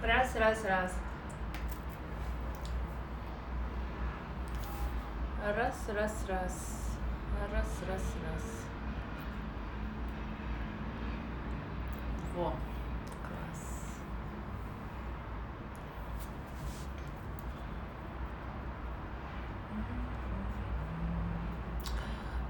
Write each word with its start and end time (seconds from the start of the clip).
Раз, 0.00 0.36
раз, 0.36 0.64
раз. 0.64 0.94
Раз, 5.44 5.74
раз, 5.88 6.24
раз. 6.28 6.96
Раз, 7.52 7.82
раз, 7.88 8.02
раз. 8.22 8.44
Во. 12.36 12.50
Класс. 13.26 13.98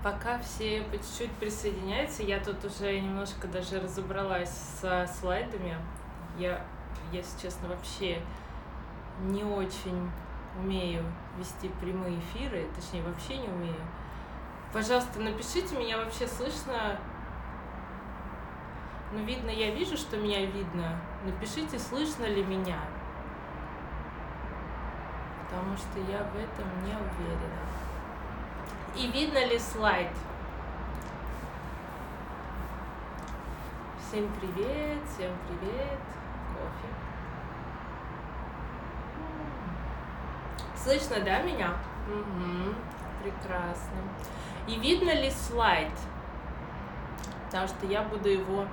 Пока 0.03 0.39
все 0.41 0.83
по 0.83 0.99
чуть-чуть 0.99 1.33
присоединяются, 1.33 2.23
я 2.23 2.41
тут 2.41 2.63
уже 2.67 3.01
немножко 3.01 3.49
даже 3.49 3.81
разобралась 3.81 4.51
со 4.51 5.07
слайдами. 5.07 5.77
Я, 6.39 6.63
если 7.13 7.41
честно, 7.43 7.69
вообще 7.69 8.21
не 9.21 9.45
очень 9.45 10.11
умею 10.59 11.05
вести 11.39 11.69
прямые 11.81 12.19
эфиры, 12.19 12.67
точнее, 12.75 13.03
вообще 13.03 13.39
не 13.39 13.49
умею. 13.49 13.81
Пожалуйста, 14.73 15.21
напишите, 15.21 15.77
меня 15.77 15.99
вообще 15.99 16.27
слышно. 16.27 16.99
Ну, 19.13 19.25
видно, 19.25 19.51
я 19.51 19.75
вижу, 19.75 19.97
что 19.97 20.19
меня 20.19 20.45
видно. 20.45 21.01
Напишите, 21.25 21.79
слышно 21.79 22.25
ли 22.25 22.43
меня. 22.45 22.79
Потому 25.45 25.77
что 25.77 25.99
я 26.01 26.23
в 26.25 26.37
этом 26.37 26.69
не 26.85 26.93
уверена. 26.93 27.69
И 28.95 29.07
видно 29.11 29.47
ли 29.47 29.59
слайд? 29.59 30.11
Всем 34.01 34.29
привет, 34.41 34.99
всем 35.07 35.33
привет. 35.47 36.01
Кофе. 36.55 37.08
Слышно, 40.83 41.21
да, 41.25 41.43
меня? 41.43 41.75
Угу, 42.09 42.75
прекрасно. 43.23 43.99
И 44.67 44.79
видно 44.79 45.11
ли 45.11 45.31
слайд? 45.31 45.93
Потому 47.47 47.67
что 47.67 47.87
я 47.87 48.03
буду 48.03 48.29
его 48.29 48.67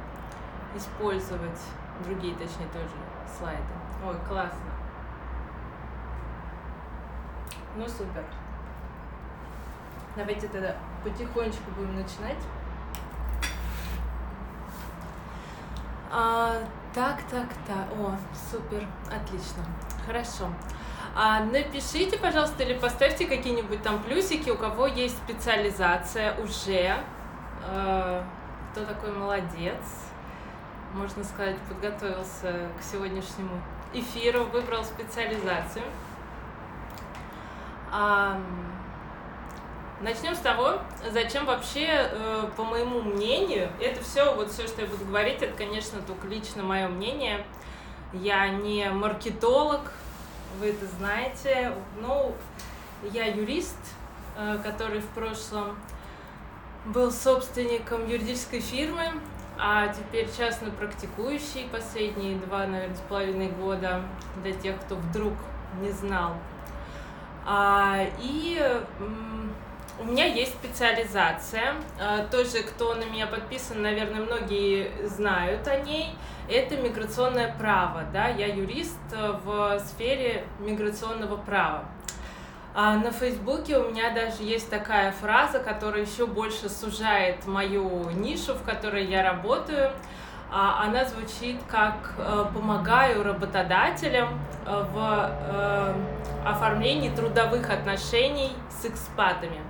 использовать, 0.76 1.60
другие, 2.04 2.36
точнее, 2.36 2.68
тоже 2.68 2.90
слайды. 3.38 3.64
Ой, 4.06 4.16
классно. 4.28 4.60
Ну, 7.76 7.88
супер. 7.88 8.24
Давайте 10.16 10.48
тогда 10.48 10.76
потихонечку 11.04 11.72
будем 11.78 11.96
начинать. 11.96 12.38
А, 16.12 16.56
так, 16.94 17.22
так, 17.30 17.48
так. 17.68 17.88
О, 18.00 18.16
супер, 18.50 18.88
отлично. 19.08 19.64
Хорошо. 20.06 20.50
А, 21.18 21.40
напишите, 21.46 22.18
пожалуйста, 22.18 22.64
или 22.64 22.74
поставьте 22.74 23.26
какие-нибудь 23.26 23.82
там 23.82 24.04
плюсики, 24.04 24.50
у 24.50 24.58
кого 24.58 24.86
есть 24.86 25.18
специализация 25.18 26.38
уже. 26.42 26.98
А, 27.66 28.24
кто 28.72 28.84
такой 28.84 29.14
молодец. 29.14 29.80
Можно 30.94 31.24
сказать, 31.24 31.58
подготовился 31.70 32.70
к 32.78 32.84
сегодняшнему 32.84 33.62
эфиру, 33.94 34.44
выбрал 34.44 34.84
специализацию. 34.84 35.86
А, 37.92 38.38
Начнем 40.02 40.36
с 40.36 40.40
того, 40.40 40.80
зачем 41.10 41.46
вообще, 41.46 41.88
э, 41.88 42.50
по 42.58 42.66
моему 42.66 43.02
мнению, 43.02 43.70
это 43.80 44.04
все, 44.04 44.36
вот 44.36 44.52
все, 44.52 44.68
что 44.68 44.82
я 44.82 44.88
буду 44.88 45.06
говорить, 45.06 45.42
это, 45.42 45.56
конечно, 45.56 46.02
только 46.02 46.28
лично 46.28 46.64
мое 46.64 46.90
мнение. 46.90 47.46
Я 48.12 48.50
не 48.50 48.90
маркетолог, 48.90 49.94
вы 50.60 50.68
это 50.70 50.86
знаете, 50.98 51.74
но 52.02 52.32
я 53.12 53.26
юрист, 53.26 53.78
э, 54.38 54.58
который 54.64 55.00
в 55.00 55.08
прошлом 55.08 55.78
был 56.86 57.12
собственником 57.12 58.08
юридической 58.08 58.60
фирмы, 58.60 59.06
а 59.58 59.88
теперь 59.88 60.30
частно 60.36 60.70
практикующий 60.72 61.68
последние 61.72 62.38
два, 62.38 62.68
наверное, 62.68 62.96
с 62.96 63.02
половиной 63.02 63.50
года, 63.50 64.02
для 64.44 64.54
тех, 64.54 64.80
кто 64.82 64.96
вдруг 64.96 65.34
не 65.82 65.92
знал. 65.92 66.36
А, 67.46 68.06
и 68.20 68.82
у 70.00 70.04
меня 70.04 70.26
есть 70.26 70.54
специализация. 70.54 71.76
А, 72.00 72.26
тоже, 72.26 72.64
кто 72.64 72.96
на 72.96 73.06
меня 73.06 73.28
подписан, 73.28 73.82
наверное, 73.82 74.22
многие 74.22 74.92
знают 75.08 75.68
о 75.68 75.80
ней. 75.80 76.16
Это 76.50 76.78
миграционное 76.78 77.54
право. 77.58 78.04
Да? 78.14 78.28
Я 78.28 78.48
юрист 78.48 79.00
в 79.12 79.80
сфере 79.80 80.44
миграционного 80.60 81.38
права. 81.38 81.86
А 82.78 82.98
на 82.98 83.12
Фейсбуке 83.12 83.78
у 83.78 83.90
меня 83.90 84.14
даже 84.14 84.44
есть 84.44 84.70
такая 84.70 85.14
фраза, 85.14 85.60
которая 85.60 86.02
еще 86.04 86.28
больше 86.28 86.68
сужает 86.68 87.48
мою 87.48 88.10
нишу, 88.10 88.54
в 88.54 88.64
которой 88.64 89.06
я 89.06 89.24
работаю. 89.24 89.92
А, 90.52 90.84
она 90.84 91.06
звучит 91.06 91.58
как 91.70 92.14
э, 92.18 92.46
«помогаю 92.54 93.24
работодателям 93.24 94.40
э, 94.66 94.86
в 94.94 95.30
э, 95.32 95.94
оформлении 96.46 97.10
трудовых 97.10 97.70
отношений 97.70 98.52
с 98.70 98.86
экспатами» 98.86 99.62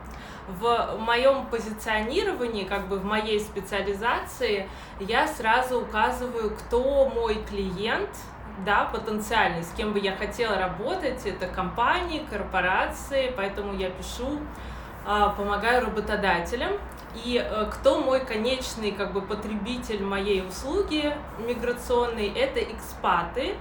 в 0.47 0.97
моем 0.99 1.45
позиционировании, 1.47 2.63
как 2.63 2.87
бы 2.87 2.97
в 2.97 3.05
моей 3.05 3.39
специализации, 3.39 4.69
я 4.99 5.27
сразу 5.27 5.81
указываю, 5.81 6.55
кто 6.55 7.09
мой 7.09 7.43
клиент, 7.49 8.09
да, 8.65 8.85
потенциальный, 8.85 9.63
с 9.63 9.71
кем 9.75 9.91
бы 9.93 9.99
я 9.99 10.15
хотела 10.15 10.57
работать, 10.57 11.25
это 11.25 11.47
компании, 11.47 12.25
корпорации, 12.29 13.33
поэтому 13.35 13.73
я 13.73 13.89
пишу, 13.89 14.39
а, 15.05 15.29
помогаю 15.29 15.85
работодателям, 15.85 16.71
и 17.23 17.37
э, 17.37 17.65
кто 17.71 18.01
мой 18.01 18.25
конечный 18.25 18.91
как 18.91 19.13
бы 19.13 19.21
потребитель 19.21 20.03
моей 20.03 20.45
услуги 20.45 21.13
миграционной, 21.39 22.27
это 22.27 22.59
экспаты, 22.61 23.55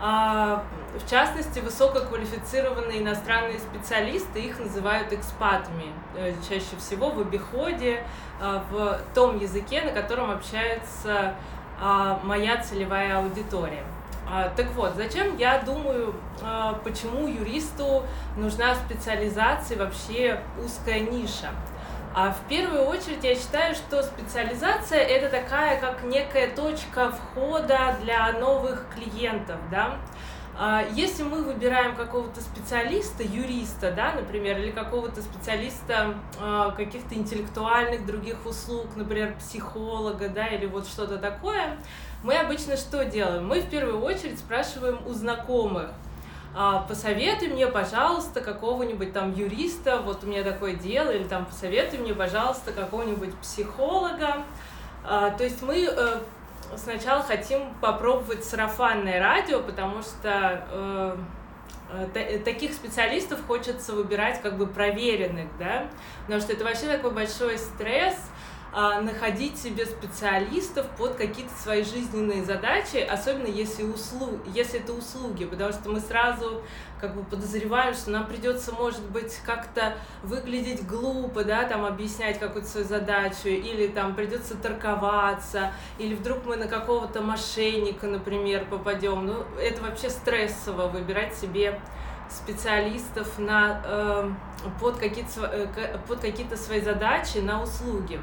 в 0.00 1.10
частности, 1.10 1.58
высококвалифицированные 1.58 3.02
иностранные 3.02 3.58
специалисты, 3.58 4.40
их 4.40 4.58
называют 4.60 5.12
экспатами, 5.12 5.92
э, 6.16 6.34
чаще 6.48 6.76
всего 6.78 7.10
в 7.10 7.20
обиходе, 7.20 8.04
а, 8.40 8.62
в 8.70 9.00
том 9.14 9.38
языке, 9.38 9.82
на 9.82 9.90
котором 9.90 10.30
общается 10.30 11.34
а, 11.80 12.20
моя 12.24 12.62
целевая 12.62 13.18
аудитория. 13.18 13.84
Так 14.56 14.66
вот, 14.72 14.92
зачем 14.94 15.38
я 15.38 15.58
думаю, 15.60 16.14
почему 16.84 17.28
юристу 17.28 18.02
нужна 18.36 18.74
специализация 18.74 19.78
вообще 19.78 20.42
узкая 20.62 21.00
ниша? 21.00 21.48
А 22.20 22.32
в 22.32 22.48
первую 22.48 22.86
очередь 22.86 23.22
я 23.22 23.36
считаю, 23.36 23.76
что 23.76 24.02
специализация 24.02 24.98
это 24.98 25.30
такая 25.30 25.80
как 25.80 26.02
некая 26.02 26.52
точка 26.52 27.12
входа 27.12 27.96
для 28.02 28.32
новых 28.32 28.86
клиентов, 28.92 29.54
да. 29.70 29.98
А 30.58 30.84
если 30.94 31.22
мы 31.22 31.44
выбираем 31.44 31.94
какого-то 31.94 32.40
специалиста, 32.40 33.22
юриста, 33.22 33.92
да, 33.92 34.14
например, 34.14 34.58
или 34.58 34.72
какого-то 34.72 35.22
специалиста 35.22 36.16
а, 36.40 36.72
каких-то 36.72 37.14
интеллектуальных 37.14 38.04
других 38.04 38.44
услуг, 38.44 38.88
например, 38.96 39.36
психолога, 39.38 40.28
да, 40.28 40.48
или 40.48 40.66
вот 40.66 40.88
что-то 40.88 41.18
такое, 41.18 41.76
мы 42.24 42.34
обычно 42.34 42.76
что 42.76 43.04
делаем? 43.04 43.46
Мы 43.46 43.60
в 43.60 43.70
первую 43.70 44.02
очередь 44.02 44.40
спрашиваем 44.40 44.98
у 45.06 45.12
знакомых, 45.12 45.92
а, 46.54 46.80
посоветуй 46.88 47.48
мне, 47.48 47.66
пожалуйста, 47.66 48.40
какого-нибудь 48.40 49.12
там 49.12 49.32
юриста, 49.34 49.98
вот 49.98 50.24
у 50.24 50.26
меня 50.26 50.42
такое 50.42 50.74
дело, 50.74 51.10
или 51.10 51.24
там 51.24 51.46
посоветуй 51.46 51.98
мне, 51.98 52.14
пожалуйста, 52.14 52.72
какого-нибудь 52.72 53.34
психолога. 53.36 54.44
А, 55.04 55.30
то 55.30 55.44
есть 55.44 55.62
мы 55.62 55.88
э, 55.90 56.18
сначала 56.76 57.22
хотим 57.22 57.72
попробовать 57.80 58.44
сарафанное 58.44 59.20
радио, 59.20 59.60
потому 59.60 60.02
что 60.02 60.64
э, 60.70 61.16
э, 62.14 62.38
таких 62.40 62.72
специалистов 62.72 63.40
хочется 63.46 63.92
выбирать 63.92 64.42
как 64.42 64.56
бы 64.56 64.66
проверенных, 64.66 65.46
да, 65.58 65.86
потому 66.22 66.40
что 66.40 66.52
это 66.52 66.64
вообще 66.64 66.86
такой 66.86 67.12
большой 67.12 67.58
стресс, 67.58 68.16
находить 68.72 69.58
себе 69.58 69.86
специалистов 69.86 70.86
под 70.98 71.14
какие-то 71.14 71.52
свои 71.54 71.82
жизненные 71.82 72.44
задачи, 72.44 72.98
особенно 72.98 73.46
если, 73.46 73.82
услуг, 73.82 74.40
если 74.54 74.80
это 74.80 74.92
услуги, 74.92 75.44
потому 75.44 75.72
что 75.72 75.88
мы 75.88 76.00
сразу 76.00 76.62
как 77.00 77.14
бы 77.14 77.24
подозреваем, 77.24 77.94
что 77.94 78.10
нам 78.10 78.26
придется, 78.26 78.72
может 78.72 79.08
быть, 79.10 79.36
как-то 79.44 79.96
выглядеть 80.22 80.86
глупо, 80.86 81.44
да, 81.44 81.64
там 81.64 81.84
объяснять 81.84 82.38
какую-то 82.38 82.68
свою 82.68 82.86
задачу, 82.86 83.48
или 83.48 83.86
там 83.86 84.14
придется 84.14 84.56
торговаться, 84.56 85.72
или 85.98 86.14
вдруг 86.14 86.44
мы 86.44 86.56
на 86.56 86.66
какого-то 86.66 87.20
мошенника, 87.22 88.06
например, 88.06 88.66
попадем. 88.66 89.26
Ну, 89.26 89.44
это 89.60 89.82
вообще 89.82 90.10
стрессово 90.10 90.88
выбирать 90.88 91.34
себе 91.34 91.80
специалистов 92.30 93.38
на, 93.38 93.80
э, 93.84 94.30
под 94.80 94.98
какие-то 94.98 95.46
э, 95.46 95.98
под 96.06 96.20
какие-то 96.20 96.56
свои 96.56 96.80
задачи 96.80 97.38
на 97.38 97.62
услуги. 97.62 98.20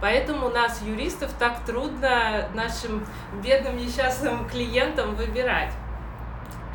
Поэтому 0.00 0.48
нас, 0.48 0.80
юристов, 0.82 1.32
так 1.38 1.64
трудно 1.66 2.48
нашим 2.54 3.06
бедным 3.42 3.76
несчастным 3.76 4.48
клиентам 4.48 5.14
выбирать. 5.14 5.72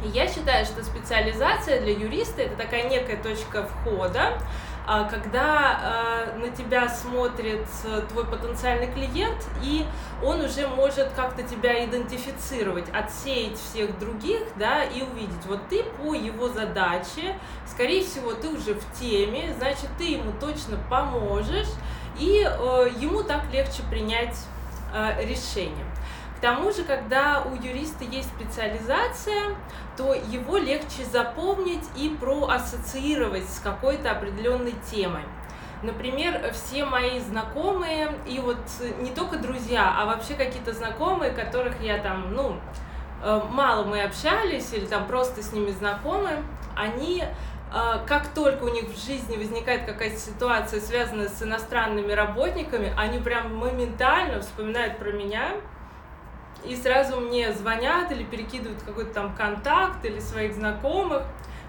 я 0.04 0.27
считаю, 0.27 0.66
что 0.66 0.83
специализация 0.83 1.81
для 1.81 1.94
юриста 1.94 2.44
это 2.44 2.56
такая 2.56 2.88
некая 2.89 3.18
точка 3.18 3.63
входа, 3.63 4.38
когда 5.10 5.80
а, 5.82 6.38
на 6.38 6.50
тебя 6.50 6.88
смотрит 6.88 7.66
э, 7.86 8.02
твой 8.10 8.26
потенциальный 8.26 8.92
клиент, 8.92 9.44
и 9.64 9.86
он 10.24 10.42
уже 10.42 10.68
может 10.68 11.10
как-то 11.16 11.42
тебя 11.44 11.84
идентифицировать, 11.86 12.86
отсеять 12.94 13.58
всех 13.58 13.98
других, 13.98 14.42
да, 14.58 14.84
и 14.84 15.02
увидеть, 15.02 15.46
вот 15.48 15.60
ты 15.70 15.84
по 15.84 16.14
его 16.14 16.50
задаче, 16.50 17.38
скорее 17.66 18.04
всего, 18.04 18.34
ты 18.34 18.50
уже 18.50 18.76
в 18.76 19.00
теме, 19.00 19.54
значит, 19.58 19.90
ты 19.98 20.04
ему 20.04 20.32
точно 20.40 20.78
поможешь, 20.90 21.70
и 22.20 22.46
э, 22.46 22.90
ему 23.00 23.24
так 23.24 23.52
легче 23.52 23.81
принять 23.90 24.38
э, 24.94 25.26
решение. 25.26 25.86
К 26.38 26.42
тому 26.42 26.72
же, 26.72 26.84
когда 26.84 27.44
у 27.44 27.56
юриста 27.56 28.04
есть 28.04 28.30
специализация, 28.30 29.56
то 29.96 30.14
его 30.14 30.58
легче 30.58 31.06
запомнить 31.06 31.84
и 31.96 32.10
проассоциировать 32.10 33.50
с 33.50 33.60
какой-то 33.60 34.12
определенной 34.12 34.74
темой. 34.92 35.24
Например, 35.82 36.52
все 36.52 36.84
мои 36.86 37.20
знакомые, 37.20 38.10
и 38.28 38.40
вот 38.40 38.58
не 39.02 39.12
только 39.12 39.38
друзья, 39.38 39.96
а 39.98 40.06
вообще 40.06 40.34
какие-то 40.34 40.74
знакомые, 40.74 41.32
которых 41.32 41.80
я 41.82 42.00
там, 42.00 42.34
ну, 42.34 42.58
э, 43.24 43.42
мало 43.52 43.84
мы 43.84 44.02
общались 44.02 44.74
или 44.74 44.86
там 44.86 45.06
просто 45.06 45.44
с 45.44 45.54
ними 45.54 45.72
знакомы, 45.72 46.44
они 46.76 47.24
э, 47.24 47.28
как 48.08 48.28
только 48.30 48.64
у 48.64 48.70
них 48.70 48.86
в 48.86 49.06
жизни 49.06 49.38
возникает 49.38 49.86
какая-то 49.86 50.18
ситуация, 50.18 50.81
связанная 50.81 51.30
с 51.30 51.44
иностранными 51.44 52.12
работниками, 52.14 52.94
они 52.98 53.20
прям 53.20 53.56
моментально 53.56 54.42
вспоминают 54.42 54.98
про 54.98 55.12
меня, 55.12 55.52
и 56.68 56.76
сразу 56.76 57.20
мне 57.20 57.54
звонят 57.54 58.12
или 58.12 58.24
перекидывают 58.24 58.82
какой-то 58.84 59.14
там 59.14 59.36
контакт 59.36 60.04
или 60.06 60.20
своих 60.20 60.54
знакомых. 60.54 61.24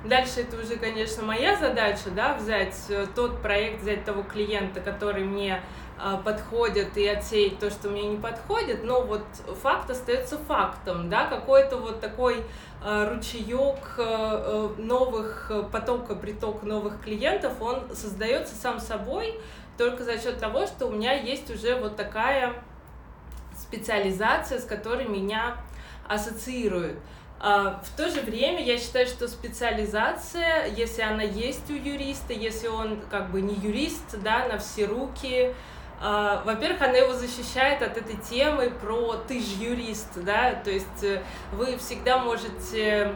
Дальше 0.05 0.43
это 0.43 0.61
уже, 0.61 0.77
конечно, 0.77 1.23
моя 1.23 1.57
задача, 1.57 2.11
да, 2.15 2.35
взять 2.35 2.77
э, 2.89 3.07
тот 3.15 3.43
проект, 3.43 3.83
взять 3.83 4.05
того 4.05 4.23
клиента, 4.23 4.81
который 4.81 5.25
мне 5.25 5.61
э, 5.99 6.17
подходит 6.25 6.97
и 6.97 7.07
отсеять 7.09 7.59
то, 7.59 7.71
что 7.71 7.89
мне 7.89 8.07
не 8.07 8.17
подходит, 8.17 8.85
но 8.85 9.03
вот 9.03 9.25
факт 9.63 9.91
остается 9.91 10.39
фактом, 10.39 11.11
да, 11.11 11.27
какой-то 11.27 11.79
вот 11.79 12.01
такой 12.01 12.45
э, 12.85 13.15
ручеек 13.15 13.95
э 13.99 14.69
новых 14.79 15.51
э, 15.51 15.65
потока, 15.73 16.15
приток 16.15 16.63
новых 16.63 17.01
клиентов, 17.01 17.61
он 17.61 17.83
создается 17.95 18.55
сам 18.55 18.79
собой 18.79 19.41
только 19.77 20.05
за 20.05 20.19
счет 20.19 20.39
того, 20.39 20.67
что 20.67 20.87
у 20.87 20.91
меня 20.93 21.15
есть 21.15 21.51
уже 21.51 21.75
вот 21.75 21.97
такая 21.97 22.55
специализация, 23.67 24.61
с 24.61 24.65
которой 24.65 25.07
меня 25.07 25.57
ассоциируют. 26.09 26.99
А, 27.39 27.83
в 27.85 27.97
то 27.97 28.09
же 28.09 28.21
время 28.23 28.65
я 28.65 28.79
считаю, 28.79 29.07
что 29.07 29.29
специализация, 29.29 30.67
если 30.69 31.03
она 31.03 31.23
есть 31.23 31.71
у 31.71 31.75
юриста, 31.75 32.33
если 32.33 32.69
он 32.69 33.01
как 33.11 33.31
бы 33.31 33.43
не 33.43 33.55
юрист, 33.55 34.19
да, 34.23 34.49
на 34.49 34.59
все 34.59 34.87
руки, 34.87 35.55
а, 36.01 36.43
во-первых, 36.45 36.81
она 36.83 36.97
его 36.97 37.13
защищает 37.13 37.83
от 37.83 37.97
этой 37.97 38.17
темы 38.17 38.71
про 38.71 39.15
«ты 39.29 39.41
же 39.41 39.63
юрист», 39.63 40.23
да, 40.23 40.55
то 40.55 40.71
есть 40.71 41.03
э, 41.03 41.23
вы 41.53 41.79
всегда 41.79 42.19
можете 42.19 43.13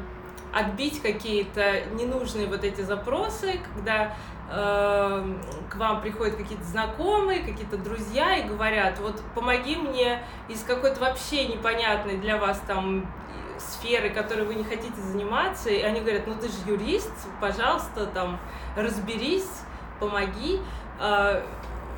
отбить 0.53 1.01
какие-то 1.03 1.83
ненужные 1.93 2.47
вот 2.47 2.65
эти 2.65 2.81
запросы, 2.81 3.61
когда 3.75 4.17
к 4.51 5.77
вам 5.77 6.01
приходят 6.01 6.35
какие-то 6.37 6.65
знакомые, 6.65 7.41
какие-то 7.41 7.79
друзья 7.79 8.37
и 8.37 8.49
говорят, 8.49 8.99
вот 8.99 9.23
помоги 9.35 9.77
мне 9.77 10.25
из 10.49 10.65
какой-то 10.65 11.01
вообще 11.01 11.47
непонятной 11.47 12.17
для 12.17 12.37
вас 12.37 12.61
там 12.67 13.07
сферы, 13.59 14.11
которой 14.11 14.47
вы 14.47 14.57
не 14.57 14.65
хотите 14.65 15.01
заниматься, 15.01 15.71
и 15.71 15.81
они 15.83 16.01
говорят, 16.01 16.27
ну 16.27 16.35
ты 16.35 16.49
же 16.49 16.55
юрист, 16.67 17.13
пожалуйста, 17.41 18.07
там 18.07 18.41
разберись, 18.77 19.63
помоги. 20.01 20.61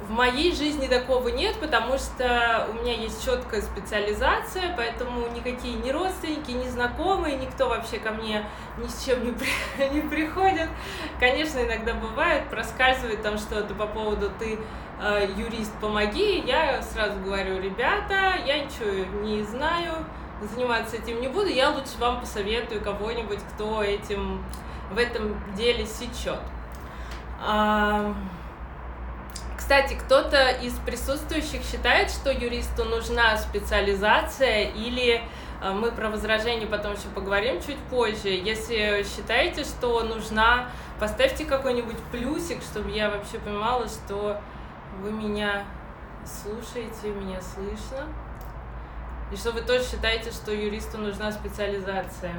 В 0.03 0.11
моей 0.11 0.53
жизни 0.53 0.89
такого 0.89 1.29
нет, 1.29 1.55
потому 1.61 1.97
что 1.97 2.67
у 2.71 2.83
меня 2.83 2.93
есть 2.93 3.25
четкая 3.25 3.63
специализация, 3.63 4.75
поэтому 4.77 5.29
никакие 5.29 5.75
ни 5.75 5.91
родственники, 5.91 6.51
ни 6.51 6.69
знакомые, 6.69 7.37
никто 7.37 7.69
вообще 7.69 7.99
ко 7.99 8.11
мне 8.11 8.45
ни 8.79 8.89
с 8.89 9.05
чем 9.05 9.25
не, 9.25 9.31
при, 9.31 9.49
не 9.95 10.01
приходит. 10.01 10.69
Конечно, 11.21 11.61
иногда 11.61 11.95
бывает, 11.95 12.51
проскальзывает 12.51 13.23
там 13.23 13.39
что-то 13.39 13.75
по 13.75 13.87
поводу 13.87 14.29
«ты 14.41 14.59
э, 15.01 15.29
юрист, 15.37 15.73
помоги», 15.81 16.41
я 16.47 16.83
сразу 16.83 17.21
говорю, 17.21 17.61
ребята, 17.61 18.35
я 18.45 18.59
ничего 18.59 18.91
не 19.23 19.45
знаю, 19.45 20.05
заниматься 20.43 20.97
этим 20.97 21.21
не 21.21 21.29
буду, 21.29 21.47
я 21.47 21.71
лучше 21.71 21.97
вам 22.01 22.21
посоветую 22.21 22.81
кого-нибудь, 22.83 23.39
кто 23.55 23.85
этим 23.85 24.45
в 24.91 24.99
этом 24.99 25.41
деле 25.55 25.87
сечет. 25.87 26.41
А... 27.41 28.13
Кстати, 29.73 29.95
кто-то 29.95 30.51
из 30.51 30.75
присутствующих 30.81 31.63
считает, 31.63 32.11
что 32.11 32.31
юристу 32.31 32.85
нужна 32.85 33.39
специализация 33.39 34.65
или 34.65 35.23
э, 35.63 35.73
мы 35.73 35.91
про 35.93 36.11
возражение 36.11 36.67
потом 36.67 36.93
еще 36.93 37.09
поговорим 37.15 37.59
чуть 37.63 37.79
позже. 37.89 38.29
Если 38.29 39.03
считаете, 39.03 39.65
что 39.65 40.03
нужна, 40.03 40.69
поставьте 41.01 41.47
какой-нибудь 41.47 41.97
плюсик, 42.11 42.61
чтобы 42.63 42.91
я 42.91 43.09
вообще 43.09 43.39
понимала, 43.39 43.89
что 43.89 44.39
вы 45.01 45.11
меня 45.11 45.65
слушаете, 46.27 47.09
меня 47.09 47.41
слышно. 47.41 48.07
И 49.33 49.37
что 49.37 49.53
вы 49.53 49.63
тоже 49.63 49.85
считаете, 49.85 50.33
что 50.33 50.53
юристу 50.53 50.99
нужна 50.99 51.33
специализация. 51.33 52.35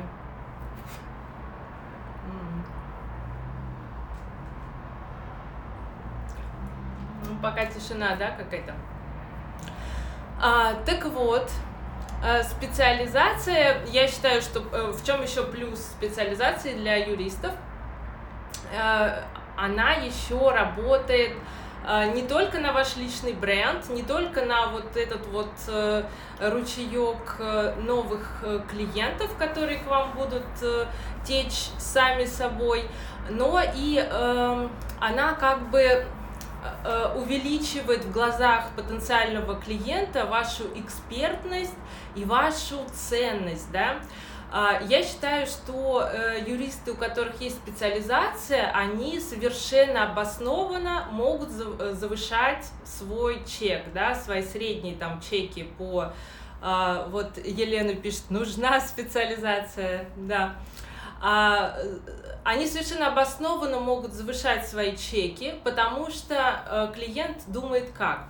Пока 7.44 7.66
тишина, 7.66 8.16
да, 8.16 8.31
какая-то. 8.31 8.74
А, 10.42 10.74
так 10.86 11.06
вот, 11.06 11.51
э, 12.24 12.44
специализация, 12.44 13.86
я 13.88 14.07
считаю, 14.07 14.42
что 14.42 14.62
э, 14.72 14.92
в 14.92 15.06
чем 15.06 15.22
еще 15.22 15.44
плюс 15.44 15.80
специализации 15.80 16.74
для 16.74 16.95
юристов, 16.95 17.51
э, 18.72 19.22
она 19.57 19.92
еще 19.94 20.50
работает 20.50 21.34
не 22.16 22.22
только 22.22 22.60
на 22.60 22.72
ваш 22.72 22.95
личный 22.95 23.34
бренд, 23.34 23.90
не 23.90 24.04
только 24.04 24.45
на 24.45 24.68
вот 24.68 24.95
этот 24.95 25.28
вот 25.28 25.50
ручеек 26.40 27.38
новых 27.84 28.42
клиентов, 28.72 29.36
которые 29.38 29.80
к 29.80 29.88
вам 29.88 30.14
будут 30.14 30.45
течь 31.26 31.71
сами 31.78 32.23
собой, 32.23 32.90
но 33.30 33.62
и 33.76 33.97
эм, 34.00 34.71
она 35.02 35.33
как 35.33 35.69
бы 35.71 36.07
увеличивает 37.15 38.05
в 38.05 38.11
глазах 38.11 38.71
потенциального 38.75 39.55
клиента 39.55 40.25
вашу 40.25 40.63
экспертность 40.75 41.73
и 42.15 42.25
вашу 42.25 42.77
ценность, 42.93 43.71
да. 43.71 43.99
А, 44.55 44.79
я 44.87 45.01
считаю, 45.01 45.47
что 45.47 46.07
э, 46.07 46.43
юристы, 46.45 46.91
у 46.91 46.95
которых 46.95 47.41
есть 47.41 47.55
специализация, 47.55 48.69
они 48.75 49.19
совершенно 49.19 50.11
обоснованно 50.11 51.07
могут 51.09 51.49
э, 51.49 51.93
завышать 51.93 52.63
свой 52.85 53.43
чек, 53.47 53.81
да, 53.95 54.13
свои 54.13 54.43
средние 54.43 54.95
там 54.95 55.19
чеки 55.21 55.63
по 55.63 56.13
а, 56.61 57.07
вот 57.09 57.39
Елена 57.43 57.95
пишет, 57.95 58.29
нужна 58.29 58.79
специализация, 58.79 60.05
да. 60.17 60.55
Они 62.44 62.68
совершенно 62.68 63.07
обоснованно 63.07 63.80
могут 63.80 64.12
завышать 64.14 64.68
свои 64.68 64.97
чеки, 64.97 65.56
потому 65.64 66.09
что 66.09 66.35
э, 66.35 66.92
клиент 66.94 67.38
думает 67.47 67.92
как? 67.97 68.26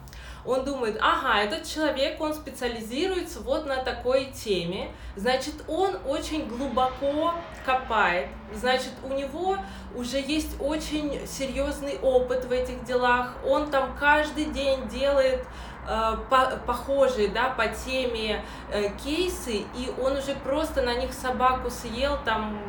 Он 0.45 0.63
думает, 0.65 0.99
ага, 1.01 1.39
этот 1.39 1.65
человек, 1.65 2.19
он 2.21 2.33
специализируется 2.33 3.39
вот 3.39 3.65
на 3.65 3.77
такой 3.77 4.25
теме, 4.25 4.91
значит, 5.15 5.55
он 5.67 5.95
очень 6.05 6.47
глубоко 6.47 7.33
копает, 7.65 8.27
значит, 8.53 8.91
у 9.03 9.13
него 9.13 9.57
уже 9.95 10.19
есть 10.19 10.59
очень 10.59 11.25
серьезный 11.25 11.97
опыт 11.99 12.45
в 12.45 12.51
этих 12.51 12.83
делах, 12.83 13.33
он 13.45 13.71
там 13.71 13.95
каждый 13.97 14.45
день 14.45 14.87
делает 14.89 15.45
э, 15.87 16.17
по, 16.29 16.61
похожие, 16.67 17.29
да, 17.29 17.49
по 17.49 17.67
теме 17.67 18.43
э, 18.69 18.89
кейсы, 19.03 19.63
и 19.75 19.91
он 19.99 20.17
уже 20.17 20.35
просто 20.35 20.81
на 20.83 20.93
них 20.95 21.13
собаку 21.13 21.71
съел, 21.71 22.19
там 22.25 22.59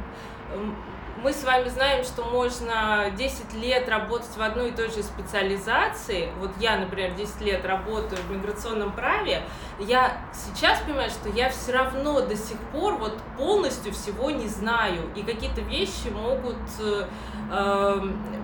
мы 1.25 1.33
с 1.33 1.43
вами 1.43 1.71
знаем, 1.71 2.04
что 2.04 2.23
можно 2.25 3.11
10 3.16 3.54
лет 3.54 3.88
работать 3.88 4.37
в 4.37 4.43
одной 4.43 4.69
и 4.69 4.73
той 4.73 4.90
же 4.90 5.02
специализации. 5.02 6.28
Вот 6.38 6.50
я, 6.61 6.76
например, 6.76 7.14
10 7.14 7.40
лет 7.40 7.64
работаю 7.64 8.21
в 8.28 8.31
миграционном 8.31 8.93
праве. 8.93 9.43
Я 9.78 10.19
сейчас 10.35 10.81
понимаю, 10.81 11.09
что 11.09 11.31
я 11.31 11.49
все 11.49 11.73
равно 11.73 12.21
до 12.21 12.37
сих 12.37 12.59
пор 12.73 12.97
вот 12.97 13.16
полностью 13.38 13.93
всего 13.93 14.31
не 14.31 14.49
знаю. 14.49 15.00
И 15.16 15.23
какие-то 15.23 15.62
вещи 15.62 16.09
могут 16.09 16.59
э, 16.78 18.00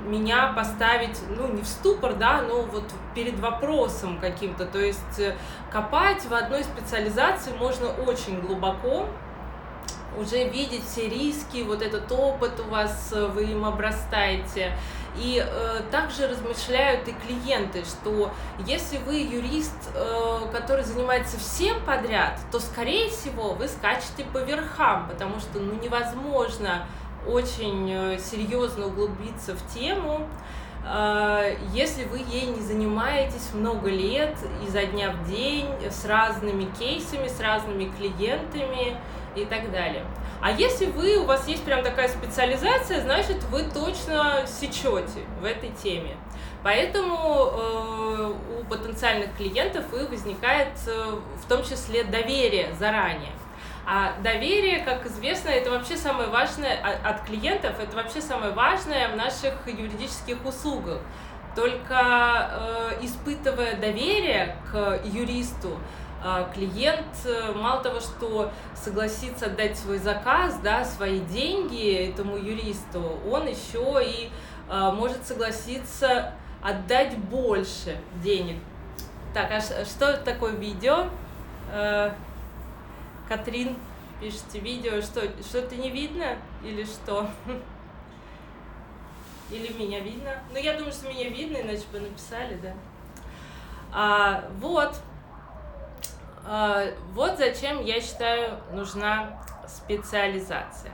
меня 0.07 0.55
поставить, 0.55 1.21
ну, 1.29 1.49
не 1.49 1.61
в 1.61 1.67
ступор, 1.69 2.15
да, 2.15 2.41
но 2.41 2.63
вот 2.63 2.85
перед 3.15 3.39
вопросом 3.41 4.19
каким-то. 4.19 4.65
То 4.65 4.79
есть 4.79 5.19
э, 5.19 5.37
копать 5.71 6.25
в 6.25 6.33
одной 6.33 6.65
специализации 6.65 7.53
можно 7.59 7.89
очень 8.07 8.41
глубоко, 8.41 9.07
уже 10.19 10.49
видеть 10.49 10.85
все 10.85 11.09
риски, 11.09 11.63
вот 11.63 11.83
этот 11.83 12.11
опыт 12.11 12.59
у 12.61 12.71
вас, 12.71 13.11
э, 13.13 13.27
вы 13.27 13.45
им 13.45 13.65
обрастаете. 13.65 14.73
И 15.17 15.45
э, 15.45 15.81
также 15.91 16.29
размышляют 16.29 17.09
и 17.09 17.13
клиенты, 17.13 17.85
что 17.85 18.31
если 18.67 18.99
вы 18.99 19.17
юрист, 19.17 19.91
э, 19.95 20.41
который 20.53 20.85
занимается 20.85 21.37
всем 21.39 21.85
подряд, 21.85 22.39
то, 22.53 22.61
скорее 22.61 23.09
всего, 23.11 23.55
вы 23.55 23.67
скачете 23.67 24.25
по 24.33 24.39
верхам, 24.39 25.09
потому 25.09 25.41
что 25.41 25.59
ну, 25.59 25.75
невозможно 25.81 26.87
очень 27.27 27.91
э, 27.91 28.19
серьезно 28.19 28.87
углубиться 28.87 29.57
в 29.57 29.75
тему, 29.75 30.29
э, 30.85 31.57
если 31.73 32.05
вы 32.05 32.19
ей 32.19 32.47
не 32.47 32.61
занимаетесь 32.61 33.53
много 33.53 33.91
лет, 33.91 34.37
изо 34.67 34.85
дня 34.87 35.11
в 35.11 35.29
день, 35.29 35.67
с 35.91 36.05
разными 36.05 36.67
кейсами, 36.79 37.27
с 37.27 37.41
разными 37.41 37.91
клиентами 37.91 38.97
и 39.37 39.45
так 39.45 39.71
далее. 39.71 40.05
А 40.41 40.51
если 40.51 40.87
вы, 40.87 41.19
у 41.19 41.25
вас 41.25 41.47
есть 41.47 41.65
прям 41.65 41.83
такая 41.83 42.09
специализация, 42.09 43.03
значит, 43.03 43.43
вы 43.45 43.63
точно 43.65 44.47
сечете 44.47 45.21
в 45.41 45.45
этой 45.45 45.71
теме. 45.71 46.17
Поэтому 46.63 47.17
э, 47.17 48.33
у 48.61 48.65
потенциальных 48.65 49.35
клиентов 49.37 49.85
и 49.95 50.05
возникает 50.07 50.73
э, 50.87 51.19
в 51.43 51.49
том 51.49 51.63
числе 51.63 52.05
доверие 52.05 52.75
заранее. 52.79 53.33
А 53.87 54.13
доверие, 54.23 54.81
как 54.81 55.07
известно, 55.07 55.49
это 55.49 55.71
вообще 55.71 55.97
самое 55.97 56.29
важное 56.29 56.79
от 57.03 57.25
клиентов, 57.25 57.81
это 57.81 57.97
вообще 57.97 58.21
самое 58.21 58.53
важное 58.53 59.09
в 59.09 59.17
наших 59.17 59.55
юридических 59.67 60.45
услугах. 60.45 61.01
Только 61.57 62.51
э, 63.01 63.05
испытывая 63.05 63.75
доверие 63.77 64.57
к 64.71 65.01
юристу, 65.05 65.79
клиент 66.55 67.07
э, 67.25 67.53
мало 67.53 67.83
того, 67.83 68.01
что 68.01 68.53
согласится 68.75 69.47
отдать 69.47 69.79
свой 69.79 69.99
заказ, 69.99 70.59
да, 70.63 70.85
свои 70.85 71.21
деньги 71.21 72.11
этому 72.11 72.37
юристу, 72.37 73.19
он 73.31 73.47
еще 73.47 74.03
и 74.05 74.31
э, 74.69 74.91
может 74.93 75.27
согласиться 75.27 76.35
отдать 76.63 77.17
больше 77.17 77.97
денег. 78.23 78.59
Так, 79.33 79.51
а 79.51 79.61
что 79.61 80.17
такое 80.19 80.53
видео? 80.53 81.07
Э, 81.73 82.13
Катрин, 83.29 83.77
пишите 84.21 84.59
видео, 84.61 85.01
что, 85.01 85.23
что-то 85.43 85.77
не 85.77 85.91
видно 85.91 86.37
или 86.63 86.85
что? 86.85 87.29
Или 89.51 89.73
меня 89.73 89.99
видно? 89.99 90.31
Ну, 90.53 90.59
я 90.59 90.75
думаю, 90.75 90.93
что 90.93 91.09
меня 91.09 91.29
видно, 91.29 91.57
иначе 91.57 91.83
бы 91.93 91.99
написали, 91.99 92.57
да. 92.63 92.73
А, 93.93 94.45
вот. 94.61 94.95
А, 96.47 96.85
вот 97.13 97.39
зачем, 97.39 97.85
я 97.85 98.01
считаю, 98.01 98.59
нужна 98.73 99.41
специализация. 99.67 100.93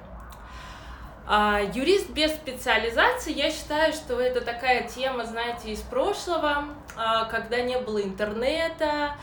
А, 1.29 1.61
юрист 1.75 2.11
без 2.11 2.33
специализации, 2.33 3.33
я 3.33 3.51
считаю, 3.51 3.93
что 3.93 4.21
это 4.21 4.41
такая 4.41 4.87
тема, 4.87 5.25
знаете, 5.25 5.73
из 5.73 5.81
прошлого, 5.81 6.67
а, 6.97 7.25
когда 7.25 7.61
не 7.61 7.79
было 7.79 8.03
интернета, 8.03 9.17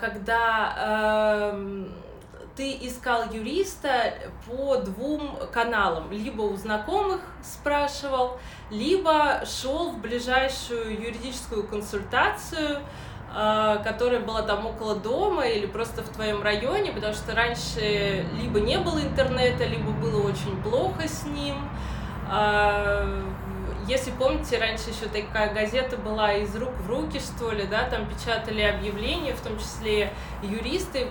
когда... 0.00 0.74
А, 0.76 1.88
ты 2.56 2.76
искал 2.82 3.32
юриста 3.32 4.12
по 4.46 4.76
двум 4.76 5.38
каналам. 5.50 6.10
Либо 6.12 6.42
у 6.42 6.56
знакомых 6.56 7.22
спрашивал, 7.42 8.38
либо 8.70 9.42
шел 9.46 9.92
в 9.92 9.98
ближайшую 10.00 11.00
юридическую 11.00 11.66
консультацию, 11.66 12.80
которая 13.32 14.20
была 14.20 14.42
там 14.42 14.66
около 14.66 14.96
дома 14.96 15.46
или 15.46 15.66
просто 15.66 16.02
в 16.02 16.08
твоем 16.08 16.42
районе, 16.42 16.90
потому 16.90 17.14
что 17.14 17.34
раньше 17.34 18.24
либо 18.40 18.60
не 18.60 18.78
было 18.78 19.00
интернета, 19.00 19.64
либо 19.64 19.92
было 19.92 20.26
очень 20.26 20.60
плохо 20.62 21.06
с 21.06 21.24
ним. 21.24 21.56
А, 22.28 23.06
если 23.86 24.10
помните, 24.10 24.58
раньше 24.58 24.90
еще 24.90 25.06
такая 25.06 25.54
газета 25.54 25.96
была 25.96 26.34
из 26.34 26.54
рук 26.56 26.72
в 26.80 26.90
руки, 26.90 27.20
что 27.20 27.52
ли, 27.52 27.66
да, 27.66 27.84
там 27.84 28.06
печатали 28.06 28.62
объявления, 28.62 29.34
в 29.34 29.40
том 29.40 29.58
числе 29.58 30.12
юристы 30.42 31.06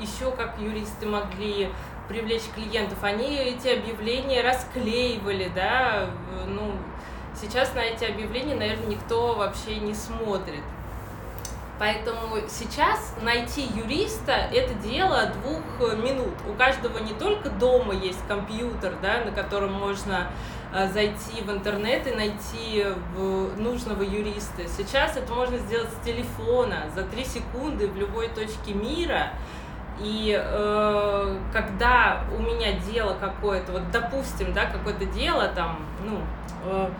еще 0.00 0.30
как 0.30 0.58
юристы 0.58 1.06
могли 1.06 1.68
привлечь 2.08 2.44
клиентов, 2.54 3.02
они 3.02 3.36
эти 3.36 3.68
объявления 3.68 4.42
расклеивали, 4.42 5.50
да, 5.54 6.06
ну, 6.46 6.72
сейчас 7.38 7.74
на 7.74 7.80
эти 7.80 8.04
объявления, 8.04 8.54
наверное, 8.54 8.86
никто 8.86 9.34
вообще 9.34 9.76
не 9.76 9.92
смотрит. 9.92 10.62
Поэтому 11.78 12.36
сейчас 12.48 13.14
найти 13.22 13.62
юриста– 13.62 14.32
это 14.52 14.74
дело 14.74 15.32
двух 15.42 15.94
минут. 15.96 16.34
У 16.48 16.54
каждого 16.54 16.98
не 16.98 17.12
только 17.14 17.50
дома 17.50 17.94
есть 17.94 18.26
компьютер, 18.26 18.94
да, 19.00 19.24
на 19.24 19.30
котором 19.30 19.72
можно 19.72 20.26
э, 20.74 20.88
зайти 20.88 21.40
в 21.42 21.50
интернет 21.50 22.06
и 22.08 22.14
найти 22.14 22.84
нужного 23.58 24.02
юриста. 24.02 24.66
Сейчас 24.66 25.16
это 25.16 25.32
можно 25.32 25.58
сделать 25.58 25.90
с 25.90 26.04
телефона 26.04 26.90
за 26.94 27.04
три 27.04 27.24
секунды 27.24 27.86
в 27.86 27.96
любой 27.96 28.28
точке 28.28 28.72
мира– 28.74 29.30
и 30.00 30.40
э, 30.40 31.36
когда 31.52 32.24
у 32.36 32.40
меня 32.40 32.78
дело 32.92 33.16
какое-то, 33.20 33.72
вот 33.72 33.90
допустим, 33.90 34.52
да, 34.52 34.66
какое-то 34.66 35.06
дело 35.06 35.48
там, 35.48 35.80
ну, 36.04 36.20
э, 36.66 36.90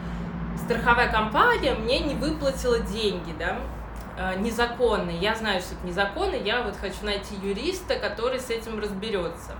страховая 0.65 1.11
компания 1.11 1.75
мне 1.75 2.01
не 2.01 2.15
выплатила 2.17 2.81
деньги, 2.81 3.33
да, 3.39 3.59
э, 4.19 4.39
незаконные. 4.41 5.19
Я 5.19 5.35
знаю, 5.35 5.61
что 5.61 5.75
это 5.75 5.87
незаконно, 5.87 6.35
я 6.35 6.63
вот 6.63 6.77
хочу 6.77 7.05
найти 7.05 7.35
юриста, 7.43 7.97
который 7.97 8.41
с 8.41 8.51
этим 8.51 8.79
разберется 8.79 9.55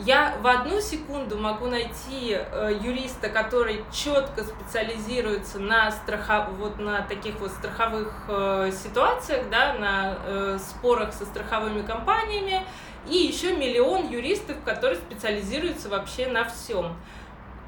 я 0.00 0.36
в 0.40 0.46
одну 0.46 0.80
секунду 0.80 1.36
могу 1.36 1.66
найти 1.66 2.38
э, 2.38 2.78
юриста, 2.80 3.28
который 3.28 3.84
четко 3.92 4.44
специализируется 4.44 5.58
на 5.58 5.90
страхов... 5.90 6.50
вот 6.58 6.78
на 6.78 7.02
таких 7.02 7.34
вот 7.40 7.50
страховых 7.50 8.14
э, 8.28 8.70
ситуациях, 8.72 9.50
да, 9.50 9.74
на 9.74 10.58
спорах 10.58 11.12
со 11.12 11.24
страховыми 11.24 11.82
компаниями, 11.82 12.64
и 13.06 13.16
еще 13.16 13.56
миллион 13.56 14.08
юристов, 14.08 14.56
которые 14.64 14.98
специализируются 14.98 15.88
вообще 15.88 16.28
на 16.28 16.44
всем. 16.44 16.94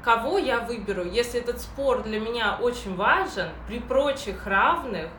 Кого 0.03 0.37
я 0.37 0.59
выберу? 0.59 1.05
Если 1.05 1.39
этот 1.39 1.61
спор 1.61 2.03
для 2.03 2.19
меня 2.19 2.57
очень 2.59 2.95
важен, 2.95 3.49
при 3.67 3.79
прочих 3.79 4.47
равных, 4.47 5.09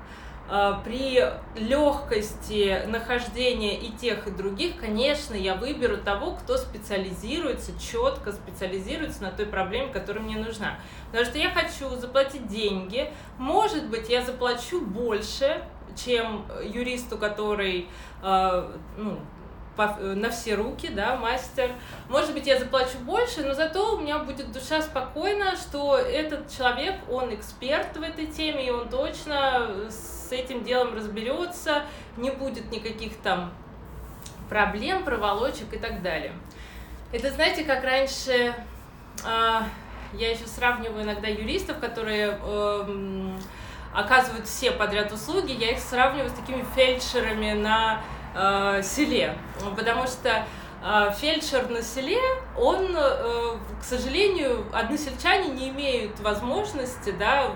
при 0.85 1.25
легкости 1.57 2.85
нахождения 2.87 3.79
и 3.79 3.91
тех, 3.93 4.27
и 4.27 4.31
других, 4.31 4.79
конечно, 4.79 5.35
я 5.35 5.55
выберу 5.55 5.97
того, 5.97 6.33
кто 6.33 6.59
специализируется, 6.59 7.73
четко 7.81 8.33
специализируется 8.33 9.23
на 9.23 9.31
той 9.31 9.47
проблеме, 9.47 9.93
которая 9.93 10.23
мне 10.23 10.37
нужна. 10.37 10.79
Потому 11.07 11.25
что 11.25 11.39
я 11.39 11.51
хочу 11.51 11.89
заплатить 11.97 12.49
деньги, 12.49 13.11
может 13.39 13.89
быть, 13.89 14.09
я 14.09 14.23
заплачу 14.23 14.81
больше, 14.81 15.63
чем 15.97 16.45
юристу, 16.63 17.19
который 17.19 17.89
а, 18.23 18.71
ну, 18.97 19.19
на 19.77 20.31
все 20.31 20.55
руки, 20.55 20.89
да, 20.89 21.17
мастер. 21.17 21.71
Может 22.09 22.35
быть, 22.35 22.47
я 22.47 22.59
заплачу 22.59 22.99
больше, 23.05 23.43
но 23.43 23.55
зато 23.55 23.97
у 23.97 24.01
меня 24.01 24.19
будет 24.19 24.53
душа 24.53 24.83
спокойна, 24.83 25.57
что 25.57 25.97
этот 25.97 26.51
человек, 26.55 26.97
он 27.11 27.35
эксперт 27.35 27.97
в 27.97 28.03
этой 28.03 28.27
теме, 28.27 28.67
и 28.67 28.71
он 28.71 28.89
точно 28.89 29.71
с 29.89 30.22
этим 30.35 30.65
делом 30.65 30.95
разберется, 30.95 31.83
не 32.17 32.31
будет 32.31 32.71
никаких 32.71 33.17
там 33.19 33.53
проблем, 34.49 35.05
проволочек 35.05 35.73
и 35.73 35.79
так 35.79 36.03
далее. 36.03 36.33
Это, 37.13 37.31
знаете, 37.31 37.65
как 37.65 37.85
раньше, 37.85 38.55
э, 39.25 39.61
я 40.15 40.31
еще 40.31 40.47
сравниваю 40.47 41.05
иногда 41.05 41.29
юристов, 41.29 41.79
которые 41.79 42.39
э, 42.43 43.39
оказывают 43.95 44.47
все 44.47 44.71
подряд 44.73 45.13
услуги, 45.13 45.53
я 45.53 45.73
их 45.73 45.79
сравниваю 45.79 46.31
с 46.31 46.33
такими 46.33 46.65
фельдшерами 46.75 47.53
на 47.53 48.01
э, 48.35 48.83
селе, 48.83 49.37
потому 49.77 50.07
что 50.07 50.45
фельдшер 51.13 51.71
на 51.71 51.81
селе, 51.81 52.19
он, 52.59 52.89
э, 52.97 53.57
к 53.81 53.85
сожалению, 53.85 54.65
односельчане 54.73 55.49
не 55.49 55.69
имеют 55.69 56.19
возможности 56.21 57.11
да, 57.11 57.53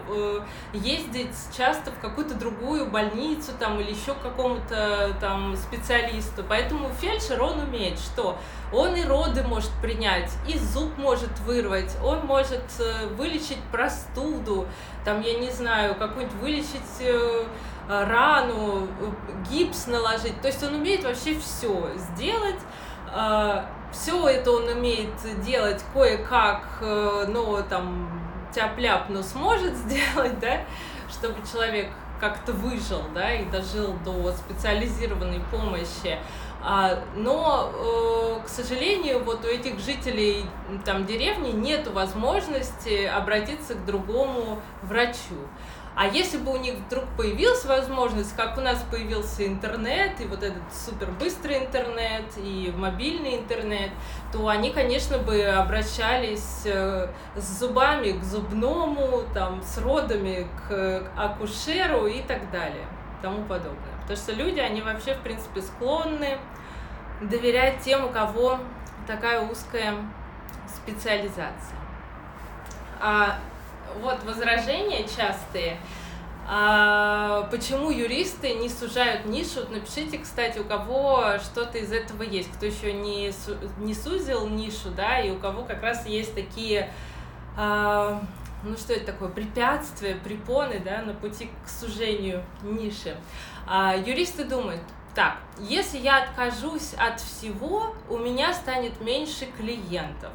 ездить 0.73 1.35
часто 1.57 1.91
в 1.91 1.99
какую-то 2.01 2.35
другую 2.35 2.87
больницу 2.87 3.51
там, 3.59 3.81
или 3.81 3.91
еще 3.91 4.15
к 4.15 4.21
какому-то 4.21 5.17
там 5.21 5.57
специалисту. 5.57 6.45
Поэтому 6.49 6.89
фельдшер, 7.01 7.43
он 7.43 7.59
умеет 7.59 7.99
что? 7.99 8.39
Он 8.73 8.95
и 8.95 9.05
роды 9.05 9.43
может 9.43 9.71
принять, 9.83 10.31
и 10.47 10.57
зуб 10.59 10.97
может 10.97 11.37
вырвать, 11.41 11.97
он 12.05 12.27
может 12.27 12.65
э, 12.79 13.07
вылечить 13.17 13.61
простуду, 13.73 14.67
там, 15.05 15.21
я 15.21 15.39
не 15.39 15.51
знаю, 15.51 15.97
какую-нибудь 15.97 16.41
вылечить 16.41 17.01
э, 17.01 17.45
рану, 17.89 18.87
гипс 19.51 19.87
наложить. 19.87 20.41
То 20.41 20.49
есть 20.49 20.63
он 20.63 20.75
умеет 20.75 21.05
вообще 21.05 21.39
все 21.39 21.91
сделать. 21.97 22.61
А, 23.19 23.65
все 23.91 24.29
это 24.29 24.51
он 24.51 24.69
умеет 24.69 25.09
делать 25.43 25.83
кое-как, 25.95 26.61
э, 26.83 27.25
но 27.29 27.63
там 27.63 28.11
тяп-ляп, 28.55 29.09
но 29.09 29.23
сможет 29.23 29.75
сделать, 29.87 30.39
да, 30.39 30.61
чтобы 31.09 31.37
человек 31.51 31.89
как-то 32.21 32.53
выжил, 32.53 33.01
да, 33.15 33.33
и 33.33 33.47
дожил 33.47 33.95
до 34.05 34.33
специализированной 34.33 35.41
помощи. 35.51 36.19
А, 36.63 36.99
но, 37.15 37.71
э, 37.73 38.45
к 38.45 38.49
сожалению, 38.51 39.25
вот 39.25 39.47
у 39.47 39.49
этих 39.49 39.81
жителей 39.81 40.45
там 40.85 41.07
деревни 41.07 41.53
нет 41.53 41.87
возможности 41.89 43.07
обратиться 43.07 43.77
к 43.77 43.87
другому 43.87 44.61
врачу. 44.83 45.39
А 45.97 46.07
если 46.07 46.37
бы 46.37 46.53
у 46.53 46.59
них 46.59 46.75
вдруг 46.75 47.05
появилась 47.17 47.65
возможность, 47.65 48.37
как 48.37 48.59
у 48.59 48.61
нас 48.61 48.85
появился 48.91 49.47
интернет, 49.47 50.21
и 50.21 50.27
вот 50.27 50.43
этот 50.43 50.63
супер 50.71 51.11
быстрый 51.13 51.65
интернет, 51.65 52.27
и 52.37 52.71
мобильный 52.77 53.37
интернет, 53.37 53.91
то 54.31 54.47
они, 54.49 54.73
конечно, 54.73 55.17
бы 55.17 55.43
обращались 55.43 56.67
э, 56.67 57.09
с 57.35 57.59
зубами 57.59 58.13
к 58.13 58.23
зубному, 58.23 59.23
там, 59.33 59.63
с 59.63 59.79
родами 59.79 60.47
к 60.69 61.03
акушеру 61.17 62.07
и 62.07 62.21
так 62.21 62.51
далее, 62.51 62.85
тому 63.23 63.45
подобное. 63.45 63.97
Потому 64.03 64.19
что 64.19 64.33
люди, 64.33 64.61
они 64.61 64.83
вообще, 64.83 65.15
в 65.15 65.21
принципе, 65.21 65.63
склонны 65.63 66.37
доверять 67.23 67.81
тем, 67.81 68.05
у 68.05 68.09
кого 68.11 68.59
такая 69.07 69.41
узкая 69.41 69.95
специализация. 70.69 71.79
А 73.01 73.39
вот 74.01 74.23
возражения 74.25 75.05
частые. 75.05 75.79
А 76.49 77.49
почему 77.51 77.91
юристы 77.91 78.55
не 78.55 78.69
сужают 78.69 79.27
нишу? 79.27 79.67
Напишите, 79.69 80.19
кстати, 80.19 80.61
у 80.61 80.65
кого 80.65 81.39
что-то 81.43 81.79
из 81.79 81.93
этого 81.93 82.23
есть, 82.23 82.53
кто 82.53 82.67
еще 82.67 82.93
не, 82.93 83.33
су 83.33 83.57
не 83.79 83.95
сузил 83.95 84.47
нишу, 84.47 84.91
да, 84.97 85.19
и 85.19 85.33
у 85.33 85.39
кого 85.39 85.65
как 85.65 85.83
раз 85.83 86.07
есть 86.07 86.37
такие, 86.37 86.93
а, 87.57 88.23
ну 88.63 88.77
что 88.77 88.93
это 88.93 89.07
такое, 89.07 89.29
препятствия, 89.29 90.15
препоны, 90.15 90.79
да, 90.79 91.03
на 91.03 91.15
пути 91.15 91.51
к 91.65 91.69
сужению 91.69 92.45
ниши. 92.63 93.17
А, 93.67 93.97
юристы 93.97 94.45
думают, 94.45 94.83
так, 95.17 95.39
если 95.59 95.99
я 95.99 96.23
откажусь 96.23 96.95
от 96.95 97.21
всего, 97.21 97.97
у 98.09 98.19
меня 98.19 98.55
станет 98.55 99.01
меньше 99.01 99.47
клиентов. 99.57 100.31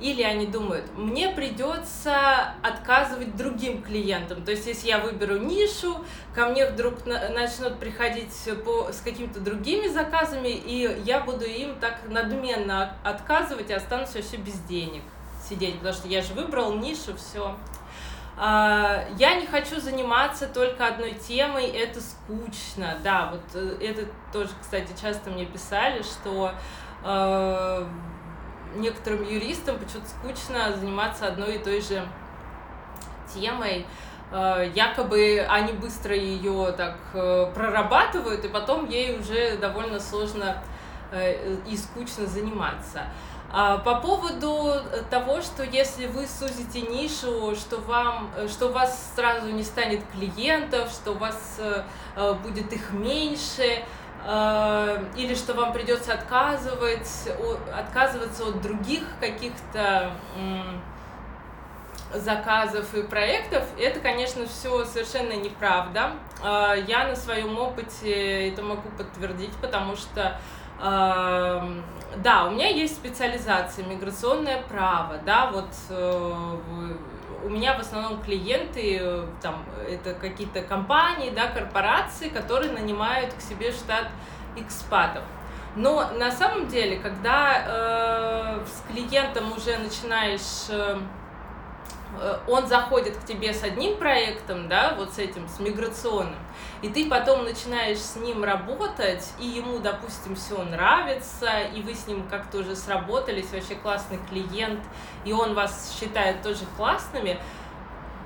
Или 0.00 0.22
они 0.22 0.46
думают, 0.46 0.86
мне 0.96 1.28
придется 1.28 2.52
отказывать 2.62 3.36
другим 3.36 3.80
клиентам. 3.80 4.44
То 4.44 4.50
есть, 4.50 4.66
если 4.66 4.88
я 4.88 4.98
выберу 4.98 5.38
нишу, 5.38 6.04
ко 6.34 6.46
мне 6.46 6.66
вдруг 6.66 7.06
начнут 7.06 7.78
приходить 7.78 8.32
по, 8.64 8.90
с 8.92 9.00
какими-то 9.00 9.38
другими 9.38 9.86
заказами, 9.86 10.48
и 10.48 11.00
я 11.04 11.20
буду 11.20 11.44
им 11.44 11.76
так 11.78 12.00
надменно 12.08 12.92
отказывать 13.04 13.70
и 13.70 13.72
останусь 13.72 14.14
вообще 14.14 14.36
без 14.36 14.58
денег 14.62 15.02
сидеть, 15.48 15.76
потому 15.76 15.94
что 15.94 16.08
я 16.08 16.22
же 16.22 16.34
выбрал 16.34 16.74
нишу, 16.74 17.16
все. 17.16 17.56
А, 18.36 19.04
я 19.16 19.36
не 19.36 19.46
хочу 19.46 19.80
заниматься 19.80 20.48
только 20.48 20.88
одной 20.88 21.12
темой, 21.14 21.66
это 21.66 22.00
скучно. 22.00 22.98
Да, 23.04 23.30
вот 23.30 23.42
э, 23.54 23.76
это 23.80 24.08
тоже, 24.32 24.50
кстати, 24.60 24.92
часто 25.00 25.30
мне 25.30 25.46
писали, 25.46 26.02
что 26.02 26.52
э, 27.04 27.86
некоторым 28.76 29.24
юристам 29.24 29.78
почему-то 29.78 30.08
скучно 30.08 30.76
заниматься 30.76 31.26
одной 31.26 31.56
и 31.56 31.58
той 31.58 31.80
же 31.80 32.06
темой. 33.34 33.86
Э, 34.36 34.68
якобы 34.74 35.46
они 35.48 35.72
быстро 35.74 36.16
ее 36.16 36.72
так 36.72 36.96
э, 37.12 37.50
прорабатывают, 37.54 38.44
и 38.44 38.48
потом 38.48 38.88
ей 38.88 39.18
уже 39.18 39.56
довольно 39.58 40.00
сложно 40.00 40.62
э, 41.12 41.56
и 41.68 41.76
скучно 41.76 42.26
заниматься. 42.26 43.02
А, 43.56 43.78
по 43.78 44.00
поводу 44.00 44.72
того, 45.10 45.40
что 45.40 45.62
если 45.62 46.08
вы 46.08 46.26
сузите 46.26 46.80
нишу, 46.80 47.54
что, 47.54 47.76
вам, 47.76 48.32
что 48.48 48.66
у 48.66 48.72
вас 48.72 49.12
сразу 49.14 49.48
не 49.50 49.62
станет 49.62 50.00
клиентов, 50.12 50.90
что 50.90 51.12
у 51.12 51.18
вас 51.18 51.60
будет 52.42 52.72
их 52.72 52.90
меньше, 52.90 53.84
или 55.16 55.34
что 55.34 55.52
вам 55.52 55.72
придется 55.74 56.14
отказывать, 56.14 57.28
отказываться 57.76 58.46
от 58.46 58.62
других 58.62 59.02
каких-то 59.20 60.12
заказов 62.14 62.94
и 62.94 63.02
проектов, 63.02 63.64
это, 63.78 64.00
конечно, 64.00 64.46
все 64.46 64.84
совершенно 64.84 65.32
неправда. 65.32 66.12
А, 66.42 66.74
я 66.74 67.08
на 67.08 67.16
своем 67.16 67.58
опыте 67.58 68.48
это 68.50 68.62
могу 68.62 68.88
подтвердить, 68.96 69.52
потому 69.60 69.96
что 69.96 70.38
да, 70.78 72.46
у 72.46 72.50
меня 72.50 72.68
есть 72.68 72.96
специализация 72.96 73.84
миграционное 73.86 74.62
право, 74.62 75.18
да, 75.24 75.50
вот 75.50 75.70
э, 75.88 76.56
у 77.44 77.50
меня 77.50 77.76
в 77.76 77.80
основном 77.80 78.22
клиенты, 78.22 78.98
э, 79.00 79.26
там, 79.42 79.64
это 79.88 80.14
какие-то 80.14 80.62
компании, 80.62 81.30
да, 81.30 81.48
корпорации, 81.48 82.28
которые 82.28 82.72
нанимают 82.72 83.34
к 83.34 83.40
себе 83.40 83.70
штат 83.70 84.08
экспатов. 84.56 85.22
Но 85.76 86.10
на 86.12 86.30
самом 86.30 86.68
деле, 86.68 86.98
когда 86.98 87.64
э, 87.66 88.64
с 88.64 88.92
клиентом 88.92 89.52
уже 89.52 89.76
начинаешь 89.78 90.68
э, 90.70 90.98
он 92.46 92.66
заходит 92.66 93.16
к 93.16 93.24
тебе 93.24 93.52
с 93.52 93.62
одним 93.62 93.96
проектом, 93.96 94.68
да, 94.68 94.94
вот 94.96 95.12
с 95.12 95.18
этим, 95.18 95.48
с 95.48 95.60
миграционным, 95.60 96.38
и 96.82 96.88
ты 96.88 97.08
потом 97.08 97.44
начинаешь 97.44 97.98
с 97.98 98.16
ним 98.16 98.44
работать, 98.44 99.32
и 99.38 99.46
ему, 99.46 99.78
допустим, 99.78 100.36
все 100.36 100.62
нравится, 100.62 101.60
и 101.74 101.82
вы 101.82 101.94
с 101.94 102.06
ним 102.06 102.28
как-то 102.28 102.58
уже 102.58 102.76
сработались, 102.76 103.50
вообще 103.52 103.74
классный 103.74 104.18
клиент, 104.28 104.80
и 105.24 105.32
он 105.32 105.54
вас 105.54 105.96
считает 105.98 106.42
тоже 106.42 106.64
классными, 106.76 107.38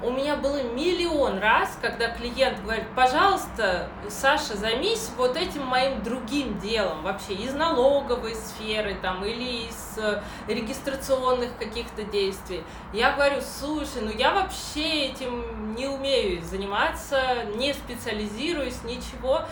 у 0.02 0.10
меня 0.10 0.36
было 0.36 0.62
миллион 0.62 1.38
раз, 1.38 1.76
когда 1.80 2.08
клиент 2.08 2.62
говорит, 2.62 2.84
пожалуйста, 2.94 3.88
Саша, 4.08 4.56
займись 4.56 5.10
вот 5.16 5.36
этим 5.36 5.64
моим 5.64 6.02
другим 6.04 6.58
делом, 6.60 7.02
вообще 7.02 7.34
из 7.34 7.52
налоговой 7.54 8.36
сферы 8.36 8.96
там 9.02 9.24
или 9.24 9.66
из 9.66 9.98
э, 9.98 10.22
регистрационных 10.46 11.56
каких-то 11.58 12.04
действий. 12.04 12.62
Я 12.92 13.12
говорю, 13.12 13.40
слушай, 13.40 14.00
ну 14.02 14.10
я 14.10 14.32
вообще 14.32 15.06
этим 15.06 15.74
не 15.74 15.88
умею 15.88 16.42
заниматься, 16.44 17.20
не 17.56 17.74
специализируюсь, 17.74 18.84
ничего. 18.84 19.42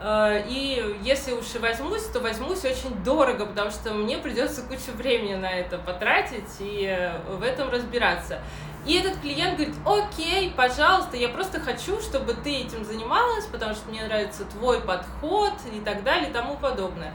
Э, 0.00 0.42
и 0.48 0.98
если 1.02 1.32
уж 1.32 1.54
и 1.54 1.58
возьмусь, 1.58 2.04
то 2.06 2.18
возьмусь 2.18 2.64
очень 2.64 2.92
дорого, 3.04 3.46
потому 3.46 3.70
что 3.70 3.94
мне 3.94 4.18
придется 4.18 4.62
кучу 4.62 4.90
времени 4.96 5.34
на 5.34 5.52
это 5.52 5.78
потратить 5.78 6.50
и 6.58 6.86
э, 6.86 7.18
в 7.28 7.42
этом 7.44 7.70
разбираться. 7.70 8.40
И 8.84 8.94
этот 8.94 9.20
клиент 9.20 9.56
говорит, 9.56 9.76
окей, 9.86 10.50
пожалуйста, 10.50 11.16
я 11.16 11.28
просто 11.28 11.60
хочу, 11.60 12.00
чтобы 12.00 12.34
ты 12.34 12.62
этим 12.62 12.84
занималась, 12.84 13.46
потому 13.46 13.74
что 13.74 13.88
мне 13.88 14.04
нравится 14.04 14.44
твой 14.44 14.80
подход 14.80 15.52
и 15.72 15.78
так 15.80 16.02
далее 16.02 16.30
и 16.30 16.32
тому 16.32 16.56
подобное. 16.56 17.14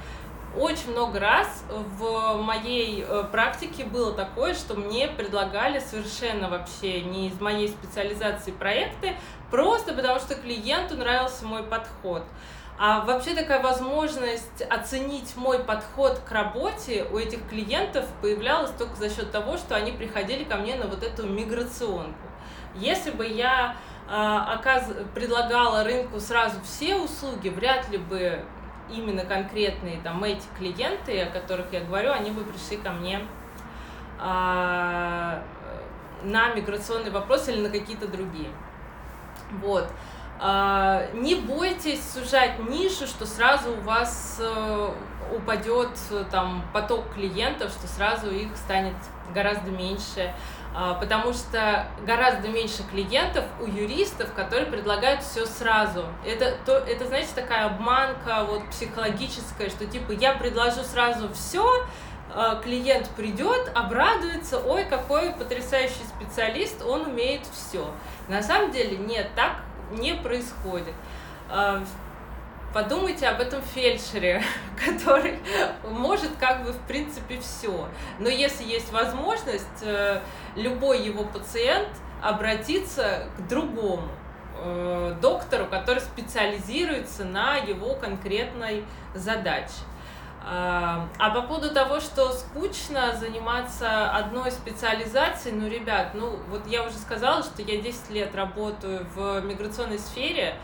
Очень 0.56 0.92
много 0.92 1.20
раз 1.20 1.64
в 1.70 2.42
моей 2.42 3.06
э, 3.08 3.26
практике 3.32 3.84
было 3.84 4.14
такое, 4.14 4.56
что 4.56 4.76
мне 4.76 5.08
предлагали 5.08 5.80
совершенно 5.80 6.50
вообще 6.50 7.02
не 7.02 7.28
из 7.28 7.40
моей 7.40 7.68
специализации 7.68 8.52
проекты, 8.52 9.14
просто 9.52 9.94
потому 9.94 10.20
что 10.20 10.36
клиенту 10.36 10.96
нравился 10.96 11.46
мой 11.46 11.64
подход. 11.64 12.24
А 12.80 13.02
вообще 13.02 13.34
такая 13.34 13.60
возможность 13.62 14.62
оценить 14.70 15.36
мой 15.36 15.60
подход 15.60 16.20
к 16.20 16.32
работе 16.32 17.08
у 17.12 17.18
этих 17.18 17.48
клиентов 17.50 18.06
появлялась 18.22 18.72
только 18.78 18.96
за 18.96 19.10
счет 19.10 19.32
того, 19.32 19.58
что 19.58 19.76
они 19.76 19.92
приходили 19.92 20.44
ко 20.44 20.58
мне 20.58 20.76
на 20.76 20.86
вот 20.86 21.02
эту 21.02 21.28
миграционку. 21.28 22.28
Если 22.76 23.10
бы 23.10 23.26
я 23.26 23.76
э, 24.08 24.14
оказ... 24.14 24.92
предлагала 25.16 25.84
рынку 25.84 26.20
сразу 26.20 26.62
все 26.62 26.96
услуги, 26.98 27.50
вряд 27.50 27.90
ли 27.90 27.98
бы 27.98 28.46
именно 28.92 29.26
конкретные 29.26 30.00
там 30.02 30.24
эти 30.24 30.46
клиенты, 30.56 31.24
о 31.24 31.32
которых 31.32 31.74
я 31.74 31.80
говорю, 31.80 32.12
они 32.12 32.30
бы 32.30 32.44
пришли 32.44 32.78
ко 32.78 32.92
мне 32.92 33.22
э, 34.20 35.42
на 36.24 36.54
миграционный 36.54 37.10
вопрос 37.10 37.48
или 37.50 37.60
на 37.60 37.72
какие-то 37.72 38.08
другие. 38.08 38.50
Вот. 39.64 39.90
А, 40.40 41.08
не 41.14 41.36
бойтесь 41.36 42.02
сужать 42.14 42.60
нишу, 42.60 43.08
что 43.08 43.26
сразу 43.26 43.72
у 43.72 43.82
вас 43.82 44.38
э, 44.40 44.90
упадет 45.36 45.90
э, 46.12 46.26
там 46.30 46.64
поток 46.74 47.12
клиентов, 47.14 47.72
что 47.72 47.88
сразу 47.88 48.30
их 48.30 48.56
станет 48.56 48.96
гораздо 49.34 49.72
меньше, 49.72 50.34
а, 50.76 50.94
потому 50.94 51.34
что 51.34 51.88
гораздо 52.06 52.50
меньше 52.50 52.84
клиентов 52.92 53.46
у 53.60 53.66
юристов, 53.66 54.32
которые 54.34 54.68
предлагают 54.68 55.24
все 55.24 55.46
сразу. 55.48 56.06
Это, 56.24 56.56
то, 56.66 56.74
это 56.78 57.08
знаете, 57.08 57.30
такая 57.34 57.66
обманка 57.66 58.46
вот 58.48 58.70
психологическая, 58.70 59.70
что 59.70 59.88
типа 59.88 60.12
я 60.12 60.34
предложу 60.34 60.84
сразу 60.84 61.34
все, 61.34 61.84
а, 62.34 62.56
клиент 62.62 63.10
придет, 63.16 63.72
обрадуется, 63.74 64.60
ой, 64.60 64.86
какой 64.86 65.32
потрясающий 65.34 66.04
специалист, 66.16 66.84
он 66.84 67.08
умеет 67.08 67.42
все. 67.52 67.90
На 68.28 68.44
самом 68.44 68.72
деле 68.72 68.98
нет, 68.98 69.30
так 69.36 69.56
не 69.92 70.14
происходит. 70.14 70.94
А, 71.50 71.84
подумайте 72.74 73.28
об 73.28 73.42
этом 73.42 73.62
фельдшере, 73.62 74.44
который 74.86 75.40
может 75.84 76.32
как 76.40 76.64
бы 76.64 76.72
в 76.72 76.80
принципе 76.82 77.40
все. 77.40 77.88
Но 78.20 78.30
если 78.30 78.64
есть 78.64 78.92
возможность, 78.92 79.82
э, 79.82 80.22
любой 80.56 81.02
его 81.02 81.24
пациент 81.24 81.90
обратиться 82.22 83.28
к 83.38 83.48
другому 83.48 84.10
э, 84.58 85.16
доктору, 85.22 85.68
который 85.68 86.00
специализируется 86.00 87.26
на 87.26 87.56
его 87.56 87.96
конкретной 87.96 88.84
задаче. 89.14 89.74
А, 90.50 91.30
по 91.30 91.42
поводу 91.42 91.74
того, 91.74 92.00
что 92.00 92.32
скучно 92.32 93.14
заниматься 93.16 94.10
одной 94.12 94.50
специализацией, 94.52 95.56
ну, 95.56 95.68
ребят, 95.68 96.12
ну, 96.14 96.40
вот 96.50 96.66
я 96.68 96.84
уже 96.84 96.96
сказала, 96.96 97.44
что 97.44 97.62
я 97.62 97.82
10 97.82 98.10
лет 98.12 98.34
работаю 98.34 99.06
в 99.14 99.42
миграционной 99.42 100.00
сфере, 100.00 100.56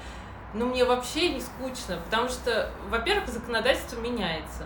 ну, 0.53 0.67
мне 0.67 0.85
вообще 0.85 1.29
не 1.29 1.41
скучно, 1.41 1.97
потому 2.05 2.29
что, 2.29 2.71
во-первых, 2.89 3.27
законодательство 3.27 3.99
меняется. 3.99 4.65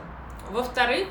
Во-вторых, 0.51 1.07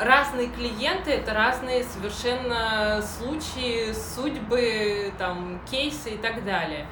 разные 0.00 0.48
клиенты 0.48 1.10
это 1.10 1.34
разные 1.34 1.84
совершенно 1.84 3.02
случаи, 3.02 3.92
судьбы, 3.92 5.12
там, 5.18 5.60
кейсы 5.70 6.14
и 6.14 6.16
так 6.16 6.44
далее. 6.44 6.86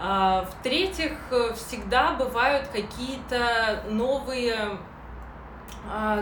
А, 0.00 0.46
в-третьих, 0.46 1.12
всегда 1.56 2.12
бывают 2.12 2.68
какие-то 2.68 3.84
новые 3.90 4.78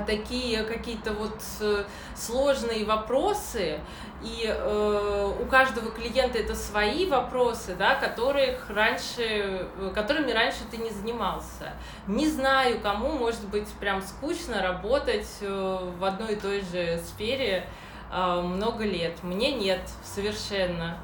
такие 0.07 0.63
какие-то 0.63 1.13
вот 1.13 1.41
э, 1.61 1.85
сложные 2.15 2.85
вопросы, 2.85 3.81
и 4.23 4.45
э, 4.47 5.33
у 5.41 5.47
каждого 5.47 5.91
клиента 5.91 6.39
это 6.39 6.55
свои 6.55 7.07
вопросы, 7.07 7.77
да, 7.79 7.95
которых 7.95 8.69
раньше, 8.69 9.69
которыми 9.95 10.33
раньше 10.33 10.61
ты 10.71 10.79
не 10.79 10.91
занимался. 10.91 11.73
Не 12.07 12.27
знаю, 12.29 12.81
кому 12.81 13.13
может 13.13 13.47
быть 13.49 13.69
прям 13.81 14.03
скучно 14.03 14.63
работать 14.63 15.29
э, 15.41 15.93
в 15.99 16.05
одной 16.05 16.33
и 16.33 16.37
той 16.37 16.63
же 16.63 16.99
сфере 16.99 17.69
э, 18.11 18.41
много 18.41 18.85
лет. 18.85 19.23
Мне 19.23 19.53
нет 19.53 19.83
совершенно. 20.03 20.99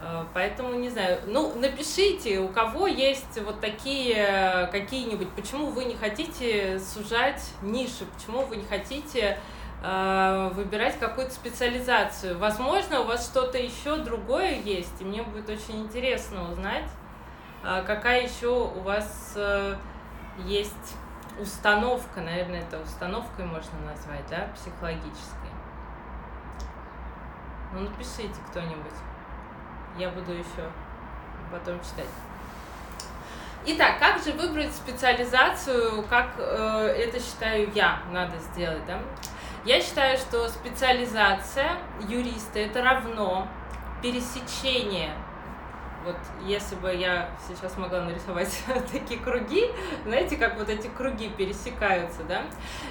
Э, 0.00 0.24
поэтому 0.34 0.74
не 0.74 0.88
знаю. 0.90 1.20
Ну, 1.26 1.54
напишите, 1.56 2.40
у 2.40 2.48
кого 2.48 2.86
есть 2.86 3.40
вот 3.44 3.60
такие 3.60 4.68
какие-нибудь, 4.72 5.30
почему 5.30 5.66
вы 5.66 5.84
не 5.84 5.96
хотите 5.96 6.78
сужать 6.78 7.42
ниши, 7.62 8.04
почему 8.16 8.42
вы 8.42 8.56
не 8.56 8.64
хотите 8.64 9.38
э, 9.82 10.50
выбирать 10.54 10.98
какую-то 10.98 11.32
специализацию. 11.32 12.38
Возможно, 12.38 13.00
у 13.00 13.04
вас 13.04 13.26
что-то 13.26 13.58
еще 13.58 13.96
другое 13.96 14.60
есть, 14.60 15.00
и 15.00 15.04
мне 15.04 15.22
будет 15.22 15.48
очень 15.48 15.82
интересно 15.82 16.50
узнать, 16.50 16.88
э, 17.64 17.82
какая 17.86 18.24
еще 18.24 18.48
у 18.48 18.80
вас 18.80 19.32
э, 19.36 19.74
есть 20.44 20.96
установка, 21.40 22.20
наверное, 22.20 22.62
это 22.62 22.80
установкой 22.80 23.44
можно 23.44 23.78
назвать, 23.86 24.26
да, 24.28 24.48
психологической. 24.54 25.50
Ну, 27.72 27.80
напишите 27.80 28.34
кто-нибудь. 28.50 28.94
Я 29.98 30.10
буду 30.10 30.32
еще 30.32 30.70
потом 31.50 31.80
читать. 31.80 32.06
Итак, 33.66 33.98
как 33.98 34.22
же 34.22 34.32
выбрать 34.32 34.72
специализацию, 34.72 36.04
как 36.08 36.34
э, 36.38 36.94
это 36.96 37.18
считаю 37.20 37.70
я 37.74 38.00
надо 38.12 38.38
сделать, 38.38 38.86
да? 38.86 39.00
Я 39.64 39.80
считаю, 39.80 40.16
что 40.16 40.48
специализация 40.48 41.72
юриста 42.08 42.60
это 42.60 42.82
равно 42.82 43.48
пересечение 44.00 45.12
вот 46.04 46.16
если 46.46 46.76
бы 46.76 46.94
я 46.94 47.28
сейчас 47.46 47.76
могла 47.76 48.02
нарисовать 48.02 48.62
такие 48.92 49.20
круги, 49.20 49.64
знаете, 50.04 50.36
как 50.36 50.56
вот 50.56 50.68
эти 50.68 50.86
круги 50.86 51.28
пересекаются, 51.28 52.22
да, 52.24 52.44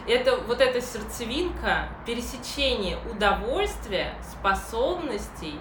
это 0.08 0.38
вот 0.38 0.62
эта 0.62 0.82
сердцевинка, 0.82 1.88
пересечение 2.06 2.98
удовольствия, 3.10 4.14
способностей, 4.22 5.60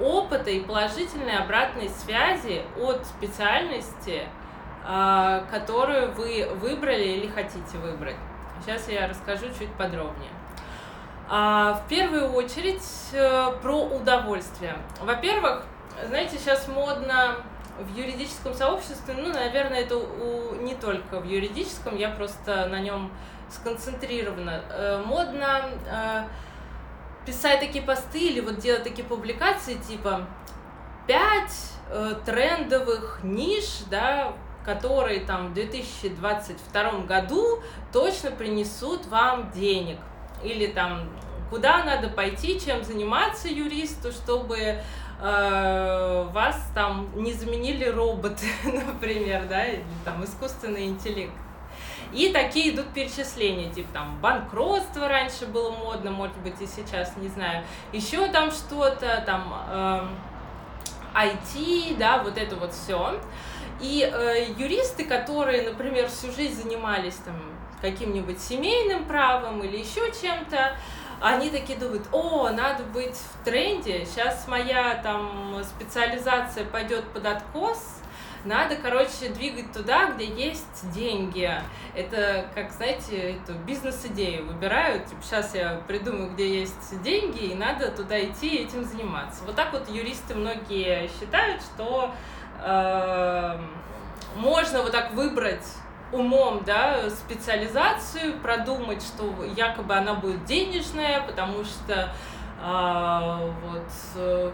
опыта 0.00 0.50
и 0.50 0.60
положительной 0.60 1.38
обратной 1.38 1.88
связи 1.88 2.62
от 2.80 3.06
специальности, 3.06 4.22
а, 4.84 5.44
которую 5.50 6.12
вы 6.12 6.48
выбрали 6.56 7.04
или 7.04 7.26
хотите 7.28 7.78
выбрать. 7.78 8.16
Сейчас 8.60 8.88
я 8.88 9.08
расскажу 9.08 9.46
чуть 9.58 9.72
подробнее. 9.74 10.30
А, 11.28 11.74
в 11.74 11.88
первую 11.88 12.32
очередь 12.32 12.82
э, 13.12 13.52
про 13.62 13.84
удовольствие. 13.84 14.76
Во-первых, 15.00 15.64
знаете, 16.08 16.38
сейчас 16.38 16.66
модно 16.66 17.36
в 17.78 17.96
юридическом 17.96 18.52
сообществе, 18.52 19.14
ну, 19.14 19.28
наверное, 19.32 19.80
это 19.80 19.96
у, 19.96 20.56
не 20.56 20.74
только 20.74 21.20
в 21.20 21.24
юридическом, 21.24 21.96
я 21.96 22.10
просто 22.10 22.66
на 22.66 22.80
нем 22.80 23.12
сконцентрирована. 23.48 24.62
Э, 24.70 25.02
модно 25.06 25.60
э, 25.88 26.24
писать 27.30 27.60
такие 27.60 27.84
посты 27.84 28.18
или 28.18 28.40
вот 28.40 28.58
делать 28.58 28.82
такие 28.82 29.06
публикации 29.06 29.74
типа 29.74 30.26
пять 31.06 31.72
э, 31.88 32.14
трендовых 32.26 33.20
ниш, 33.22 33.82
да, 33.88 34.32
которые 34.64 35.20
там 35.20 35.48
в 35.48 35.54
2022 35.54 36.90
году 37.06 37.62
точно 37.92 38.32
принесут 38.32 39.06
вам 39.06 39.52
денег. 39.52 39.98
Или 40.42 40.66
там 40.66 41.08
куда 41.50 41.84
надо 41.84 42.08
пойти, 42.08 42.58
чем 42.60 42.82
заниматься 42.82 43.46
юристу, 43.46 44.10
чтобы 44.10 44.58
э, 44.58 46.28
вас 46.32 46.70
там 46.74 47.10
не 47.14 47.32
заменили 47.32 47.84
роботы, 47.84 48.46
например, 48.64 49.46
да, 49.48 49.66
или 49.66 49.84
там 50.04 50.24
искусственный 50.24 50.86
интеллект. 50.86 51.32
И 52.12 52.32
такие 52.32 52.74
идут 52.74 52.92
перечисления, 52.92 53.70
типа 53.72 53.88
там 53.92 54.20
банкротство 54.20 55.08
раньше 55.08 55.46
было 55.46 55.70
модно, 55.70 56.10
может 56.10 56.36
быть 56.38 56.60
и 56.60 56.66
сейчас, 56.66 57.16
не 57.16 57.28
знаю, 57.28 57.64
еще 57.92 58.26
там 58.28 58.50
что-то, 58.50 59.22
там 59.24 59.54
э, 59.70 60.08
IT, 61.14 61.96
да, 61.98 62.22
вот 62.22 62.36
это 62.36 62.56
вот 62.56 62.72
все. 62.72 63.20
И 63.80 64.10
э, 64.12 64.52
юристы, 64.58 65.04
которые, 65.04 65.62
например, 65.62 66.08
всю 66.08 66.32
жизнь 66.32 66.62
занимались 66.62 67.16
там 67.24 67.36
каким-нибудь 67.80 68.40
семейным 68.40 69.04
правом 69.04 69.62
или 69.62 69.78
еще 69.78 70.12
чем-то, 70.20 70.76
они 71.20 71.50
такие 71.50 71.78
думают, 71.78 72.06
о, 72.12 72.48
надо 72.50 72.82
быть 72.84 73.14
в 73.14 73.44
тренде, 73.44 74.06
сейчас 74.06 74.48
моя 74.48 75.00
там 75.02 75.62
специализация 75.64 76.64
пойдет 76.64 77.04
под 77.12 77.26
откос, 77.26 77.99
надо, 78.44 78.76
короче, 78.76 79.28
двигать 79.34 79.72
туда, 79.72 80.12
где 80.12 80.24
есть 80.26 80.90
деньги. 80.92 81.50
Это, 81.94 82.46
как, 82.54 82.70
знаете, 82.70 83.36
эту 83.36 83.54
бизнес-идею 83.66 84.46
выбирают. 84.46 85.06
Типа, 85.06 85.22
сейчас 85.22 85.54
я 85.54 85.80
придумаю, 85.86 86.32
где 86.32 86.60
есть 86.60 87.02
деньги, 87.02 87.46
и 87.46 87.54
надо 87.54 87.90
туда 87.90 88.22
идти 88.22 88.56
и 88.56 88.64
этим 88.64 88.84
заниматься. 88.84 89.44
Вот 89.44 89.56
так 89.56 89.72
вот 89.72 89.88
юристы 89.88 90.34
многие 90.34 91.08
считают, 91.20 91.62
что 91.62 92.12
э, 92.62 93.58
можно 94.36 94.82
вот 94.82 94.92
так 94.92 95.12
выбрать 95.12 95.66
умом, 96.12 96.62
да, 96.64 97.08
специализацию, 97.10 98.38
продумать, 98.40 99.02
что 99.02 99.32
якобы 99.56 99.94
она 99.94 100.14
будет 100.14 100.44
денежная, 100.44 101.22
потому 101.22 101.64
что 101.64 102.12
э, 102.62 103.52
вот 103.66 103.92
э, 104.16 104.50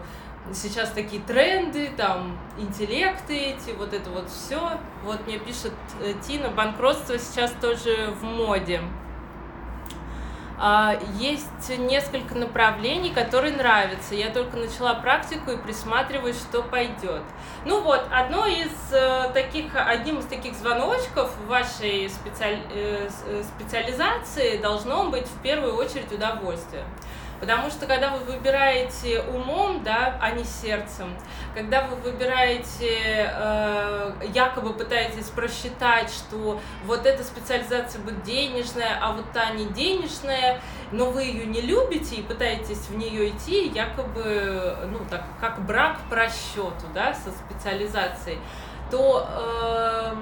сейчас 0.53 0.91
такие 0.91 1.21
тренды, 1.21 1.89
там, 1.95 2.37
интеллекты 2.57 3.35
эти, 3.35 3.71
вот 3.71 3.93
это 3.93 4.09
вот 4.09 4.29
все. 4.29 4.79
Вот 5.03 5.25
мне 5.25 5.39
пишет 5.39 5.73
э, 6.01 6.13
Тина, 6.25 6.49
банкротство 6.49 7.17
сейчас 7.17 7.51
тоже 7.61 8.13
в 8.19 8.23
моде. 8.23 8.81
А, 10.59 10.99
есть 11.19 11.69
несколько 11.77 12.33
направлений, 12.33 13.11
которые 13.11 13.55
нравятся. 13.55 14.15
Я 14.15 14.31
только 14.31 14.57
начала 14.57 14.95
практику 14.95 15.51
и 15.51 15.57
присматриваюсь, 15.57 16.37
что 16.37 16.63
пойдет. 16.63 17.21
Ну 17.65 17.81
вот, 17.81 18.03
одно 18.11 18.47
из 18.47 18.71
э, 18.91 19.29
таких, 19.33 19.71
одним 19.75 20.17
из 20.19 20.25
таких 20.25 20.55
звоночков 20.55 21.31
в 21.35 21.47
вашей 21.47 22.09
специаль, 22.09 22.59
э, 22.73 23.07
специализации 23.55 24.57
должно 24.57 25.09
быть 25.11 25.27
в 25.27 25.41
первую 25.43 25.75
очередь 25.75 26.11
удовольствие. 26.11 26.85
Потому 27.39 27.69
что 27.69 27.85
когда 27.85 28.09
вы 28.09 28.19
выбираете 28.33 29.21
умом, 29.21 29.83
да, 29.83 30.17
а 30.19 30.31
не 30.31 30.43
сердцем, 30.43 31.15
когда 31.53 31.83
вы 31.83 31.95
выбираете, 31.97 33.31
э, 33.31 34.13
якобы 34.33 34.73
пытаетесь 34.73 35.29
просчитать, 35.29 36.09
что 36.09 36.59
вот 36.85 37.05
эта 37.05 37.23
специализация 37.23 38.01
будет 38.01 38.23
денежная, 38.23 38.97
а 39.01 39.13
вот 39.13 39.31
та 39.33 39.51
не 39.51 39.65
денежная, 39.65 40.59
но 40.91 41.11
вы 41.11 41.23
ее 41.23 41.45
не 41.45 41.61
любите 41.61 42.15
и 42.15 42.23
пытаетесь 42.23 42.87
в 42.87 42.97
нее 42.97 43.29
идти, 43.29 43.67
якобы, 43.67 44.75
ну, 44.91 44.99
так, 45.09 45.23
как 45.39 45.63
брак 45.65 45.97
по 46.09 46.15
расчету, 46.15 46.87
да, 46.93 47.13
со 47.13 47.31
специализацией, 47.31 48.39
то 48.89 49.27
э, 49.29 50.15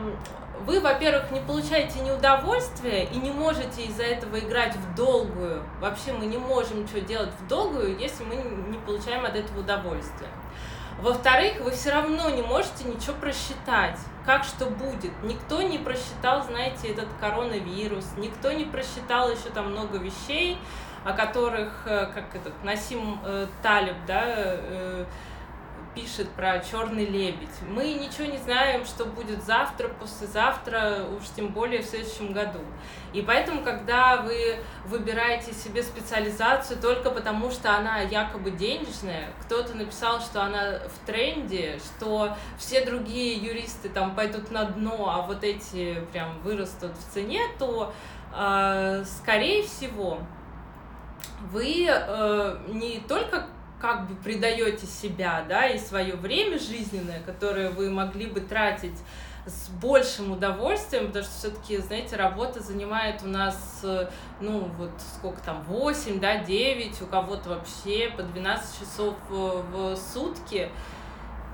вы, 0.65 0.79
во-первых, 0.79 1.31
не 1.31 1.39
получаете 1.41 1.99
ни 1.99 2.11
удовольствия 2.11 3.03
и 3.05 3.17
не 3.17 3.31
можете 3.31 3.83
из-за 3.83 4.03
этого 4.03 4.39
играть 4.39 4.75
в 4.75 4.95
долгую. 4.95 5.63
Вообще 5.79 6.13
мы 6.13 6.25
не 6.25 6.37
можем 6.37 6.83
ничего 6.83 6.99
делать 6.99 7.31
в 7.39 7.47
долгую, 7.47 7.97
если 7.97 8.23
мы 8.23 8.35
не 8.35 8.77
получаем 8.77 9.25
от 9.25 9.35
этого 9.35 9.59
удовольствия. 9.59 10.29
Во-вторых, 10.99 11.59
вы 11.59 11.71
все 11.71 11.91
равно 11.91 12.29
не 12.29 12.41
можете 12.41 12.85
ничего 12.85 13.13
просчитать, 13.19 13.99
как 14.25 14.45
что 14.45 14.65
будет. 14.65 15.11
Никто 15.23 15.61
не 15.61 15.77
просчитал, 15.77 16.43
знаете, 16.43 16.87
этот 16.87 17.09
коронавирус, 17.19 18.05
никто 18.17 18.51
не 18.51 18.63
просчитал 18.63 19.29
еще 19.29 19.49
там 19.53 19.71
много 19.71 19.97
вещей, 19.97 20.57
о 21.03 21.13
которых, 21.13 21.83
э, 21.85 22.07
как 22.13 22.33
этот 22.33 22.63
Насим 22.63 23.19
э, 23.23 23.45
Талиб, 23.61 23.95
да, 24.07 24.23
э, 24.25 25.05
пишет 25.95 26.29
про 26.31 26.59
черный 26.59 27.05
лебедь. 27.05 27.49
Мы 27.69 27.93
ничего 27.93 28.25
не 28.25 28.37
знаем, 28.37 28.85
что 28.85 29.05
будет 29.05 29.43
завтра, 29.43 29.87
послезавтра, 29.87 31.05
уж 31.17 31.23
тем 31.35 31.47
более 31.47 31.81
в 31.81 31.85
следующем 31.85 32.33
году. 32.33 32.59
И 33.13 33.21
поэтому, 33.21 33.63
когда 33.63 34.17
вы 34.17 34.57
выбираете 34.85 35.53
себе 35.53 35.81
специализацию 35.81 36.79
только 36.81 37.09
потому, 37.09 37.49
что 37.49 37.73
она 37.73 38.01
якобы 38.01 38.51
денежная, 38.51 39.29
кто-то 39.41 39.75
написал, 39.75 40.19
что 40.19 40.43
она 40.43 40.79
в 40.87 41.05
тренде, 41.07 41.79
что 41.79 42.35
все 42.57 42.85
другие 42.85 43.37
юристы 43.37 43.87
там 43.87 44.15
пойдут 44.15 44.51
на 44.51 44.65
дно, 44.65 45.09
а 45.09 45.21
вот 45.21 45.43
эти 45.43 46.01
прям 46.11 46.37
вырастут 46.39 46.91
в 46.91 47.13
цене, 47.13 47.39
то, 47.57 47.93
э, 48.35 49.03
скорее 49.05 49.63
всего, 49.63 50.19
вы 51.51 51.87
э, 51.87 52.57
не 52.67 52.99
только 53.07 53.47
как 53.79 54.07
бы 54.07 54.15
предаете 54.15 54.85
себя, 54.85 55.45
да, 55.47 55.67
и 55.67 55.77
свое 55.77 56.15
время 56.15 56.57
жизненное, 56.59 57.21
которое 57.21 57.69
вы 57.69 57.89
могли 57.89 58.27
бы 58.27 58.39
тратить 58.39 58.97
с 59.45 59.69
большим 59.69 60.31
удовольствием, 60.31 61.07
потому 61.07 61.23
что 61.23 61.33
все-таки, 61.33 61.77
знаете, 61.77 62.15
работа 62.15 62.61
занимает 62.61 63.21
у 63.23 63.27
нас, 63.27 63.81
э, 63.83 64.09
ну, 64.41 64.71
вот 64.77 64.89
сколько 65.17 65.39
там, 65.41 65.63
8, 65.65 66.19
да, 66.19 66.39
9, 66.43 67.01
у 67.03 67.05
кого-то 67.05 67.49
вообще 67.49 68.11
по 68.15 68.23
12 68.23 68.79
часов 68.79 69.13
в 69.29 69.95
сутки, 69.95 70.71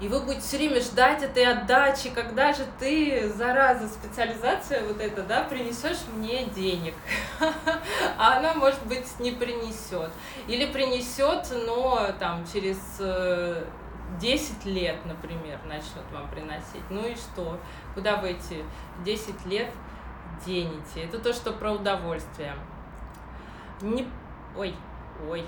и 0.01 0.07
вы 0.07 0.19
будете 0.19 0.41
все 0.41 0.57
время 0.57 0.81
ждать 0.81 1.21
этой 1.21 1.45
отдачи, 1.45 2.09
когда 2.09 2.51
же 2.53 2.65
ты, 2.79 3.29
зараза, 3.29 3.87
специализация 3.87 4.83
вот 4.83 4.99
эта, 4.99 5.21
да, 5.21 5.43
принесешь 5.43 5.99
мне 6.15 6.45
денег. 6.45 6.95
А 8.17 8.37
она, 8.37 8.55
может 8.55 8.83
быть, 8.87 9.07
не 9.19 9.31
принесет. 9.31 10.11
Или 10.47 10.65
принесет, 10.71 11.47
но 11.67 12.11
там 12.19 12.43
через 12.51 12.77
10 14.19 14.65
э, 14.65 14.69
лет, 14.69 15.05
например, 15.05 15.59
начнет 15.65 16.05
вам 16.11 16.29
приносить. 16.31 16.83
Ну 16.89 17.07
и 17.07 17.13
что? 17.13 17.59
Куда 17.93 18.17
вы 18.17 18.31
эти 18.31 18.63
10 19.05 19.45
лет 19.45 19.69
денете? 20.45 21.03
Это 21.03 21.19
то, 21.19 21.31
что 21.31 21.51
про 21.51 21.73
удовольствие. 21.73 22.55
Не... 23.81 24.07
Ой, 24.57 24.75
ой, 25.29 25.45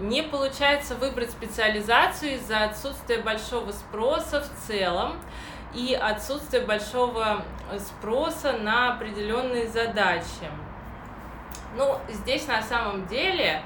не 0.00 0.22
получается 0.22 0.94
выбрать 0.96 1.30
специализацию 1.30 2.34
из-за 2.34 2.64
отсутствия 2.64 3.18
большого 3.18 3.72
спроса 3.72 4.42
в 4.42 4.66
целом 4.66 5.14
и 5.74 5.94
отсутствия 5.94 6.60
большого 6.60 7.42
спроса 7.78 8.52
на 8.52 8.94
определенные 8.94 9.68
задачи. 9.68 10.50
Ну, 11.76 11.98
здесь 12.08 12.46
на 12.46 12.62
самом 12.62 13.06
деле 13.06 13.62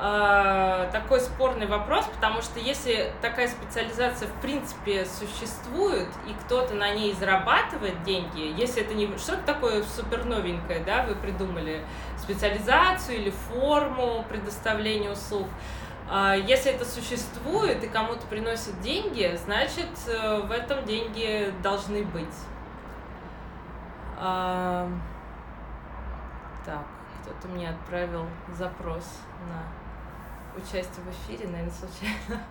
э, 0.00 0.88
такой 0.92 1.20
спорный 1.20 1.66
вопрос, 1.66 2.06
потому 2.06 2.42
что 2.42 2.60
если 2.60 3.12
такая 3.20 3.48
специализация 3.48 4.28
в 4.28 4.40
принципе 4.40 5.04
существует 5.04 6.08
и 6.28 6.34
кто-то 6.44 6.74
на 6.74 6.94
ней 6.94 7.12
зарабатывает 7.14 8.02
деньги, 8.02 8.54
если 8.58 8.82
это 8.82 8.94
не 8.94 9.06
что-то 9.18 9.42
такое 9.44 9.82
супер 9.82 10.24
новенькое, 10.24 10.80
да, 10.80 11.04
вы 11.04 11.14
придумали 11.14 11.84
специализацию 12.18 13.18
или 13.18 13.30
форму 13.30 14.24
предоставления 14.28 15.10
услуг. 15.10 15.46
А, 16.08 16.34
если 16.34 16.72
это 16.72 16.84
существует 16.84 17.82
и 17.82 17.88
кому-то 17.88 18.26
приносит 18.26 18.78
деньги, 18.80 19.38
значит, 19.42 19.88
э, 20.06 20.40
в 20.40 20.50
этом 20.50 20.84
деньги 20.84 21.52
должны 21.62 22.04
быть. 22.04 22.34
А, 24.18 24.88
так, 26.64 26.84
кто-то 27.22 27.48
мне 27.48 27.70
отправил 27.70 28.26
запрос 28.52 29.20
на 29.48 29.83
участие 30.56 31.04
в 31.04 31.10
эфире, 31.10 31.48
наверное, 31.48 31.72
случайно. 31.72 32.42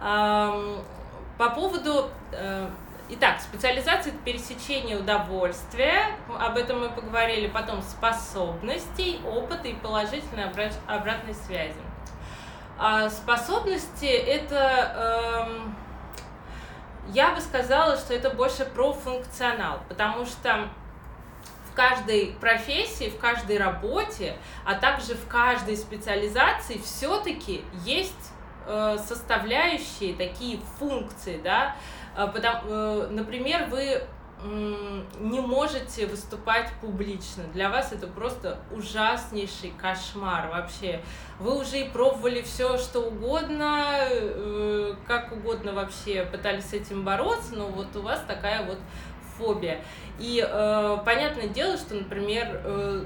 По 1.38 1.50
поводу 1.50 2.10
э, 2.32 2.68
Итак, 3.10 3.40
специализация– 3.40 4.12
это 4.12 4.22
пересечение 4.22 4.98
удовольствия, 4.98 6.08
об 6.38 6.58
этом 6.58 6.80
мы 6.80 6.90
поговорили, 6.90 7.46
потом 7.46 7.80
способностей, 7.80 9.18
опыта 9.24 9.68
и 9.68 9.72
положительной 9.72 10.44
обратной 10.86 11.32
связи. 11.32 11.80
А 12.76 13.08
способности– 13.08 14.04
это, 14.04 15.46
эм, 15.48 15.74
я 17.08 17.34
бы 17.34 17.40
сказала, 17.40 17.96
что 17.96 18.12
это 18.12 18.28
больше 18.28 18.66
про 18.66 18.92
функционал, 18.92 19.80
потому 19.88 20.26
что 20.26 20.68
каждой 21.78 22.34
профессии, 22.40 23.08
в 23.08 23.18
каждой 23.18 23.56
работе, 23.56 24.36
а 24.64 24.74
также 24.74 25.14
в 25.14 25.28
каждой 25.28 25.76
специализации 25.76 26.78
все-таки 26.78 27.62
есть 27.84 28.32
э, 28.66 28.96
составляющие 28.98 30.12
такие 30.14 30.58
функции, 30.80 31.40
да, 31.42 31.76
а, 32.16 32.26
потому, 32.26 32.62
э, 32.66 33.08
например, 33.12 33.68
вы 33.70 34.02
не 35.18 35.40
можете 35.40 36.06
выступать 36.06 36.70
публично. 36.80 37.42
Для 37.52 37.70
вас 37.70 37.92
это 37.92 38.06
просто 38.06 38.58
ужаснейший 38.70 39.72
кошмар 39.76 40.48
вообще. 40.48 41.00
Вы 41.40 41.58
уже 41.58 41.80
и 41.80 41.88
пробовали 41.88 42.42
все, 42.42 42.78
что 42.78 43.00
угодно, 43.00 43.84
э, 44.10 44.94
как 45.06 45.32
угодно 45.32 45.72
вообще 45.72 46.24
пытались 46.24 46.66
с 46.66 46.72
этим 46.72 47.04
бороться, 47.04 47.56
но 47.56 47.66
вот 47.66 47.94
у 47.96 48.02
вас 48.02 48.22
такая 48.28 48.64
вот 48.64 48.78
фобия. 49.38 49.80
И 50.18 50.44
э, 50.46 50.98
понятное 51.04 51.48
дело, 51.48 51.76
что, 51.76 51.94
например, 51.94 52.60
э, 52.64 53.04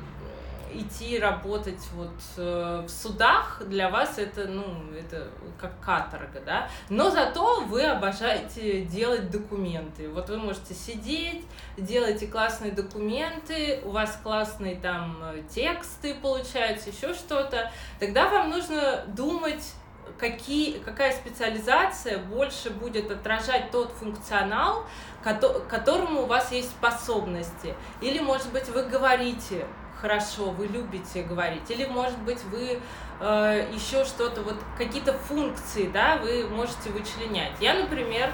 идти 0.75 1.19
работать 1.19 1.87
вот 1.95 2.15
э, 2.39 2.85
в 2.87 2.91
судах 2.91 3.63
для 3.67 3.91
вас 3.91 4.19
это, 4.19 4.47
ну, 4.49 4.65
это 4.99 5.29
как 5.61 5.79
каторга, 5.81 6.41
да, 6.45 6.69
но 6.89 7.11
зато 7.11 7.61
вы 7.61 7.85
обожаете 7.85 8.83
делать 8.83 9.31
документы. 9.31 10.09
Вот 10.09 10.31
вы 10.31 10.39
можете 10.39 10.75
сидеть, 10.75 11.45
делаете 11.77 12.27
классные 12.27 12.73
документы, 12.73 13.81
у 13.85 13.91
вас 13.91 14.19
классные 14.23 14.77
там 14.77 15.23
тексты 15.55 16.15
получаются, 16.15 16.91
еще 16.91 17.15
что-то. 17.15 17.71
Тогда 18.01 18.29
вам 18.29 18.51
нужно 18.51 19.05
думать 19.09 19.75
какие, 20.19 20.79
какая 20.79 21.13
специализация 21.13 22.19
больше 22.19 22.71
будет 22.71 23.11
отражать 23.11 23.71
тот 23.71 23.91
функционал, 23.93 24.85
которому 25.23 26.23
у 26.23 26.27
вас 26.27 26.53
есть 26.53 26.71
способности. 26.71 27.75
Или, 28.01 28.19
может 28.21 28.51
быть, 28.53 28.69
вы 28.69 28.85
говорите 28.85 29.67
хорошо, 30.03 30.51
вы 30.51 30.67
любите 30.67 31.23
говорить, 31.23 31.71
или, 31.71 31.87
может 31.87 32.19
быть, 32.19 32.43
вы 32.51 32.81
э, 33.21 33.69
еще 33.73 34.05
что-то, 34.05 34.43
вот 34.43 34.57
какие-то 34.77 35.13
функции, 35.13 35.89
да, 35.93 36.17
вы 36.17 36.45
можете 36.49 36.91
вычленять. 36.91 37.53
Я, 37.61 37.75
например, 37.75 38.33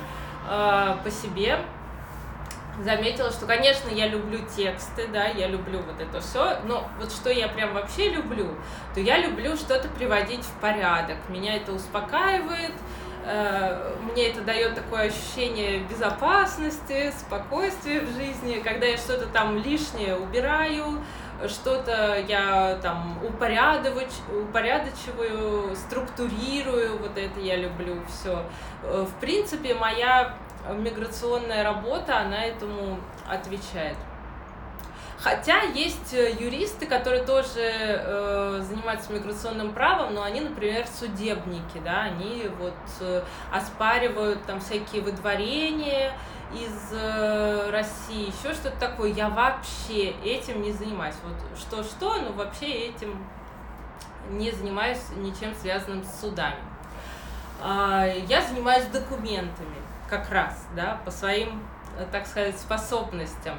э, 0.49 0.97
по 1.05 1.11
себе 1.11 1.59
заметила, 2.83 3.31
что, 3.31 3.45
конечно, 3.47 3.91
я 3.91 4.07
люблю 4.07 4.39
тексты, 4.57 5.09
да, 5.09 5.27
я 5.27 5.47
люблю 5.49 5.81
вот 5.83 6.01
это 6.01 6.21
все, 6.21 6.61
но 6.65 6.89
вот 6.99 7.13
что 7.13 7.31
я 7.31 7.49
прям 7.49 7.75
вообще 7.75 8.11
люблю, 8.11 8.55
то 8.95 9.01
я 9.01 9.19
люблю 9.19 9.55
что-то 9.57 9.89
приводить 9.89 10.45
в 10.45 10.61
порядок. 10.61 11.17
Меня 11.29 11.57
это 11.57 11.73
успокаивает, 11.73 12.73
э, 12.73 13.08
мне 14.13 14.29
это 14.29 14.43
дает 14.43 14.75
такое 14.75 15.09
ощущение 15.09 15.81
безопасности, 15.81 17.13
спокойствия 17.19 18.01
в 18.01 18.11
жизни, 18.15 18.63
когда 18.65 18.87
я 18.87 18.97
что-то 18.97 19.27
там 19.27 19.59
лишнее 19.59 20.17
убираю, 20.17 21.03
что-то 21.47 22.19
я 22.27 22.81
там 22.83 23.23
упорядочиваю, 23.25 25.77
структурирую, 25.77 26.99
вот 26.99 27.17
это 27.17 27.39
я 27.41 27.55
люблю 27.57 28.03
все. 28.09 28.43
Э, 28.83 29.07
в 29.09 29.15
принципе, 29.21 29.75
моя 29.75 30.35
миграционная 30.75 31.63
работа, 31.63 32.19
она 32.19 32.45
этому 32.45 32.99
отвечает. 33.27 33.97
Хотя 35.29 35.61
есть 35.61 36.15
э, 36.15 36.33
юристы, 36.41 36.87
которые 36.87 37.23
тоже 37.23 37.61
э, 37.61 38.63
занимаются 38.67 39.13
миграционным 39.13 39.75
правом, 39.75 40.15
но 40.15 40.23
они, 40.23 40.41
например, 40.41 40.87
судебники, 40.87 41.79
да, 41.85 42.05
они 42.05 42.51
вот 42.59 42.73
э, 43.01 43.23
оспаривают 43.53 44.43
там 44.47 44.59
всякие 44.59 45.03
выдворения, 45.03 46.15
из 46.55 46.93
э, 46.93 47.71
России, 47.71 48.29
еще 48.29 48.55
что-то 48.55 48.79
такое, 48.81 49.13
я 49.13 49.29
вообще 49.29 50.13
этим 50.25 50.63
не 50.63 50.73
занимаюсь. 50.73 51.17
Вот 51.23 51.59
что-что, 51.59 52.23
но 52.23 52.33
вообще 52.33 52.89
этим 52.89 53.23
не 54.31 54.51
занимаюсь 54.51 55.03
ничем 55.17 55.55
связанным 55.55 56.03
с 56.05 56.23
судами. 56.23 56.57
А, 57.63 58.07
я 58.07 58.41
занимаюсь 58.41 58.87
документами 58.87 59.77
как 60.09 60.31
раз, 60.31 60.67
да, 60.75 60.99
по 61.05 61.11
своим, 61.11 61.63
так 62.13 62.27
сказать, 62.27 62.59
способностям. 62.59 63.59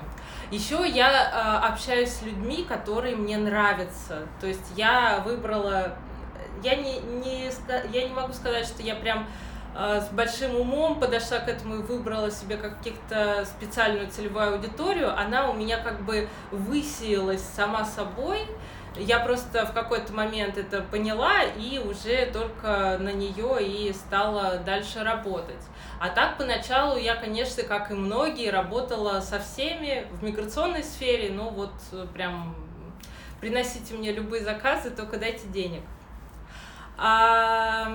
Еще 0.51 0.87
я 0.87 1.61
э, 1.63 1.67
общаюсь 1.67 2.09
с 2.09 2.21
людьми, 2.23 2.65
которые 2.67 3.15
мне 3.15 3.37
нравятся. 3.37 4.27
То 4.41 4.47
есть 4.47 4.65
я 4.75 5.21
выбрала, 5.25 5.95
я 6.63 6.75
не, 6.75 6.99
не, 6.99 7.51
я 7.93 8.07
не 8.07 8.13
могу 8.13 8.33
сказать, 8.33 8.65
что 8.65 8.81
я 8.81 8.95
прям 8.95 9.27
а, 9.75 10.01
с 10.01 10.09
большим 10.09 10.55
умом 10.55 10.99
подошла 10.99 11.39
к 11.39 11.47
этому 11.47 11.75
и 11.75 11.77
выбрала 11.77 12.31
себе 12.31 12.57
каких-то 12.57 13.45
специальную 13.45 14.09
целевую 14.09 14.55
аудиторию, 14.55 15.17
она 15.17 15.49
у 15.49 15.53
меня 15.53 15.77
как 15.77 16.01
бы 16.01 16.27
высеялась 16.51 17.43
сама 17.55 17.85
собой. 17.85 18.39
Я 18.99 19.19
просто 19.19 19.65
в 19.65 19.73
какой-то 19.73 20.13
момент 20.13 20.57
это 20.57 20.81
поняла 20.81 21.43
и 21.43 21.79
уже 21.79 22.25
только 22.33 22.97
на 22.99 23.11
нее 23.11 23.65
и 23.65 23.93
стала 23.93 24.57
дальше 24.57 25.03
работать. 25.03 25.63
А 25.99 26.09
так 26.09 26.37
поначалу 26.37 26.97
я, 26.97 27.15
конечно, 27.15 27.63
как 27.63 27.91
и 27.91 27.93
многие, 27.93 28.49
работала 28.49 29.21
со 29.21 29.39
всеми 29.39 30.05
в 30.11 30.23
миграционной 30.23 30.83
сфере, 30.83 31.31
ну 31.31 31.49
вот 31.49 31.71
прям 32.13 32.55
приносите 33.39 33.93
мне 33.93 34.11
любые 34.11 34.43
заказы, 34.43 34.91
только 34.91 35.17
дайте 35.17 35.47
денег. 35.47 35.81
А, 37.01 37.89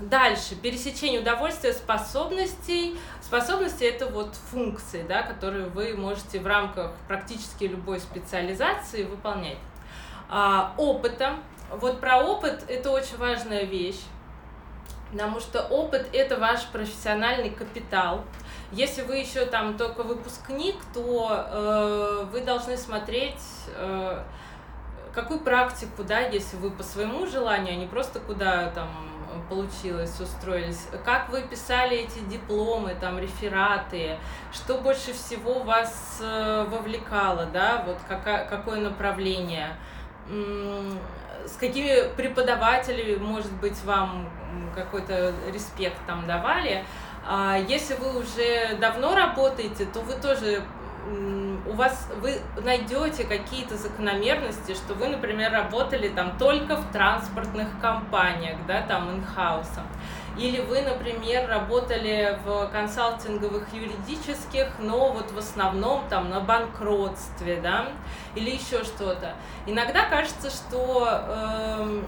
дальше, 0.00 0.56
пересечение 0.56 1.20
удовольствия 1.20 1.72
способностей. 1.72 2.98
Способности 3.20 3.84
это 3.84 4.06
вот 4.06 4.34
функции, 4.34 5.04
да, 5.08 5.22
которые 5.22 5.66
вы 5.66 5.94
можете 5.96 6.40
в 6.40 6.46
рамках 6.46 6.92
практически 7.06 7.64
любой 7.64 8.00
специализации 8.00 9.04
выполнять. 9.04 9.58
А, 10.28 10.74
опыта. 10.76 11.36
Вот 11.70 12.00
про 12.00 12.18
опыт 12.18 12.64
это 12.68 12.90
очень 12.90 13.16
важная 13.16 13.64
вещь. 13.64 14.00
Потому 15.10 15.40
что 15.40 15.62
опыт 15.62 16.06
это 16.12 16.38
ваш 16.38 16.66
профессиональный 16.66 17.50
капитал. 17.50 18.24
Если 18.72 19.02
вы 19.02 19.16
еще 19.16 19.46
там 19.46 19.78
только 19.78 20.02
выпускник, 20.02 20.76
то 20.92 21.30
э, 21.30 22.26
вы 22.30 22.42
должны 22.42 22.76
смотреть 22.76 23.40
э, 23.74 24.22
какую 25.14 25.40
практику, 25.40 26.04
да, 26.04 26.20
если 26.20 26.58
вы 26.58 26.70
по 26.70 26.82
своему 26.82 27.26
желанию, 27.26 27.72
а 27.72 27.76
не 27.76 27.86
просто 27.86 28.20
куда 28.20 28.70
там 28.70 28.88
получилось, 29.48 30.20
устроились, 30.20 30.86
как 31.04 31.30
вы 31.30 31.42
писали 31.42 31.96
эти 31.98 32.18
дипломы, 32.20 32.94
там, 33.00 33.18
рефераты, 33.18 34.18
что 34.52 34.78
больше 34.78 35.12
всего 35.12 35.60
вас 35.60 36.18
э, 36.20 36.66
вовлекало, 36.68 37.46
да, 37.46 37.82
вот 37.86 37.98
какая, 38.06 38.46
какое 38.46 38.80
направление, 38.80 39.76
с 41.46 41.56
какими 41.58 42.14
преподавателями, 42.16 43.16
может 43.16 43.52
быть, 43.54 43.82
вам 43.84 44.28
какой-то 44.74 45.32
респект 45.52 45.98
там 46.06 46.26
давали, 46.26 46.84
а 47.26 47.58
если 47.68 47.94
вы 47.94 48.20
уже 48.20 48.76
давно 48.80 49.14
работаете, 49.14 49.86
то 49.86 50.00
вы 50.00 50.14
тоже 50.14 50.62
у 51.66 51.72
вас 51.72 52.10
вы 52.20 52.38
найдете 52.62 53.24
какие-то 53.24 53.76
закономерности, 53.76 54.74
что 54.74 54.94
вы, 54.94 55.08
например, 55.08 55.52
работали 55.52 56.08
там 56.08 56.36
только 56.38 56.76
в 56.76 56.92
транспортных 56.92 57.68
компаниях, 57.80 58.56
да, 58.66 58.82
там 58.82 59.10
инхаусом. 59.10 59.84
Или 60.38 60.60
вы, 60.60 60.82
например, 60.82 61.48
работали 61.48 62.38
в 62.44 62.68
консалтинговых 62.70 63.72
юридических, 63.72 64.68
но 64.78 65.12
вот 65.12 65.32
в 65.32 65.38
основном 65.38 66.08
там 66.08 66.30
на 66.30 66.40
банкротстве, 66.40 67.60
да, 67.60 67.88
или 68.36 68.50
еще 68.50 68.84
что-то. 68.84 69.34
Иногда 69.66 70.04
кажется, 70.04 70.48
что 70.50 71.08
э, 71.10 72.02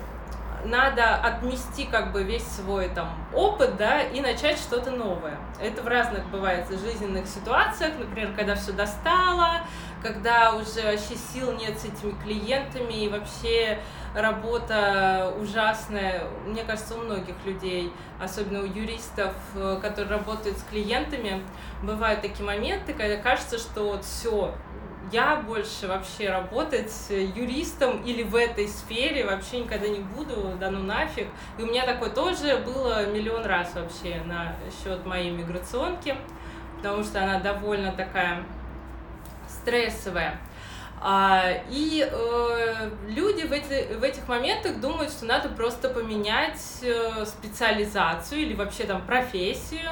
надо 0.65 1.17
отмести 1.17 1.87
как 1.87 2.13
бы 2.13 2.23
весь 2.23 2.47
свой 2.47 2.89
там 2.91 3.11
опыт, 3.35 3.77
да, 3.77 4.03
и 4.03 4.21
начать 4.21 4.59
что-то 4.59 4.91
новое. 4.91 5.37
Это 5.61 5.83
в 5.83 5.89
разных 5.89 6.25
бывает 6.27 6.67
жизненных 6.69 7.27
ситуациях, 7.27 7.95
например, 7.99 8.33
когда 8.37 8.55
все 8.55 8.73
достало, 8.73 9.63
когда 10.03 10.55
уже 10.55 10.83
вообще 10.83 11.17
сил 11.33 11.53
нет 11.53 11.79
с 11.79 11.85
этими 11.85 12.13
клиентами 12.23 13.05
и 13.05 13.09
вообще 13.09 13.79
работа 14.15 15.33
ужасная. 15.41 16.25
Мне 16.47 16.65
кажется, 16.65 16.97
у 16.97 16.99
многих 16.99 17.35
людей, 17.45 17.93
особенно 18.19 18.61
у 18.63 18.65
юристов, 18.65 19.35
э, 19.55 19.79
которые 19.81 20.11
работают 20.19 20.59
с 20.59 20.63
клиентами, 20.65 21.43
бывают 21.83 22.23
такие 22.23 22.45
моменты, 22.45 22.93
когда 22.93 23.17
кажется, 23.17 23.59
что 23.59 23.85
вот 23.85 24.05
все, 24.05 24.55
я 25.13 25.37
больше 25.37 25.89
вообще 25.89 26.31
работать 26.31 26.93
юристом 27.09 28.03
или 28.03 28.23
в 28.23 28.37
этой 28.37 28.69
сфере 28.69 29.25
вообще 29.25 29.61
никогда 29.61 29.89
не 29.89 30.01
буду, 30.01 30.57
да 30.59 30.71
ну 30.71 30.81
нафиг. 30.81 31.27
И 31.59 31.63
у 31.63 31.67
меня 31.67 31.85
такое 31.85 32.11
тоже 32.11 32.59
было 32.59 33.07
миллион 33.07 33.45
раз 33.45 33.75
вообще 33.75 34.21
на 34.27 34.55
счет 34.83 35.05
моей 35.07 35.31
миграционки, 35.31 36.17
потому 36.77 37.03
что 37.03 37.23
она 37.23 37.41
довольно 37.41 37.93
такая 37.93 38.45
стрессовая. 39.71 40.39
А, 41.03 41.53
и 41.71 42.07
э, 42.11 42.91
люди 43.09 43.47
в, 43.47 43.53
эти, 43.53 43.95
в 43.95 44.03
этих 44.03 44.29
моментах 44.29 44.81
думают, 44.81 45.11
что 45.11 45.25
надо 45.25 45.49
просто 45.49 45.89
поменять 45.89 46.61
э, 46.83 47.25
специализацию 47.25 48.43
или 48.43 48.55
вообще 48.55 48.85
там 48.85 49.07
профессию, 49.07 49.89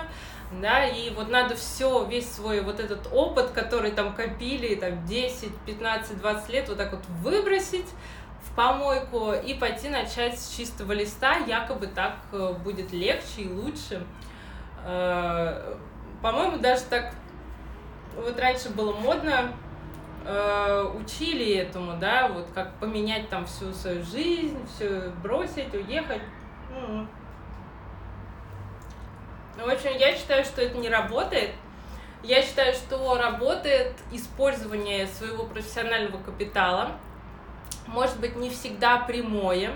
да, 0.60 0.86
и 0.86 1.10
вот 1.14 1.30
надо 1.30 1.54
все, 1.56 2.04
весь 2.04 2.30
свой 2.30 2.60
вот 2.60 2.78
этот 2.78 3.08
опыт, 3.10 3.52
который 3.52 3.92
там 3.92 4.14
копили, 4.14 4.74
там 4.74 5.06
10, 5.06 5.50
15, 5.64 6.18
20 6.18 6.48
лет, 6.50 6.68
вот 6.68 6.76
так 6.76 6.92
вот 6.92 7.04
выбросить 7.22 7.86
в 8.42 8.54
помойку 8.54 9.32
и 9.32 9.54
пойти 9.54 9.88
начать 9.88 10.38
с 10.38 10.54
чистого 10.54 10.92
листа, 10.92 11.36
якобы 11.46 11.86
так 11.86 12.16
э, 12.32 12.52
будет 12.62 12.92
легче 12.92 13.42
и 13.42 13.48
лучше. 13.48 14.04
Э, 14.84 15.74
по-моему, 16.20 16.58
даже 16.58 16.82
так 16.82 17.14
вот 18.14 18.38
раньше 18.38 18.70
было 18.70 18.92
модно, 18.92 19.52
э, 20.24 20.92
учили 21.00 21.54
этому, 21.54 21.96
да, 21.98 22.28
вот 22.28 22.46
как 22.54 22.74
поменять 22.78 23.28
там 23.28 23.46
всю 23.46 23.72
свою 23.72 24.02
жизнь, 24.04 24.58
все 24.66 25.10
бросить, 25.22 25.72
уехать. 25.74 26.22
В 29.56 29.68
общем, 29.68 29.96
я 29.98 30.14
считаю, 30.16 30.44
что 30.44 30.62
это 30.62 30.78
не 30.78 30.88
работает. 30.88 31.50
Я 32.22 32.42
считаю, 32.42 32.74
что 32.74 33.16
работает 33.16 33.94
использование 34.12 35.06
своего 35.06 35.44
профессионального 35.44 36.22
капитала. 36.22 36.92
Может 37.86 38.20
быть, 38.20 38.36
не 38.36 38.50
всегда 38.50 38.98
прямое. 38.98 39.72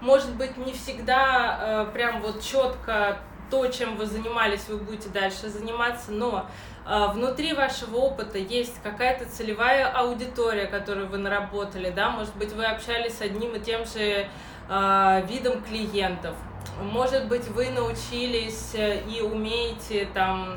Может 0.00 0.34
быть, 0.36 0.56
не 0.56 0.72
всегда 0.72 1.86
э, 1.88 1.92
прям 1.92 2.20
вот 2.20 2.42
четко 2.42 3.18
то, 3.50 3.66
чем 3.68 3.96
вы 3.96 4.06
занимались, 4.06 4.68
вы 4.68 4.78
будете 4.78 5.08
дальше 5.08 5.48
заниматься, 5.48 6.10
но 6.10 6.46
внутри 6.84 7.54
вашего 7.54 7.96
опыта 7.96 8.38
есть 8.38 8.82
какая-то 8.82 9.26
целевая 9.26 9.90
аудитория, 9.90 10.66
которую 10.66 11.08
вы 11.08 11.18
наработали, 11.18 11.90
да, 11.90 12.10
может 12.10 12.36
быть, 12.36 12.52
вы 12.52 12.64
общались 12.66 13.18
с 13.18 13.20
одним 13.22 13.54
и 13.54 13.60
тем 13.60 13.86
же 13.86 14.26
э, 14.68 15.26
видом 15.26 15.62
клиентов, 15.62 16.36
может 16.82 17.28
быть, 17.28 17.46
вы 17.48 17.70
научились 17.70 18.74
э, 18.74 19.00
и 19.08 19.20
умеете 19.22 20.08
там 20.12 20.56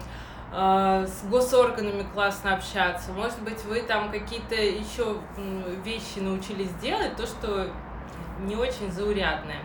э, 0.51 1.07
с 1.07 1.23
госорганами 1.29 2.05
классно 2.13 2.55
общаться. 2.55 3.11
Может 3.11 3.41
быть, 3.41 3.63
вы 3.65 3.81
там 3.81 4.11
какие-то 4.11 4.55
еще 4.55 5.17
вещи 5.83 6.19
научились 6.19 6.71
делать, 6.81 7.15
то, 7.15 7.25
что 7.25 7.67
не 8.39 8.55
очень 8.55 8.91
заурядное. 8.91 9.61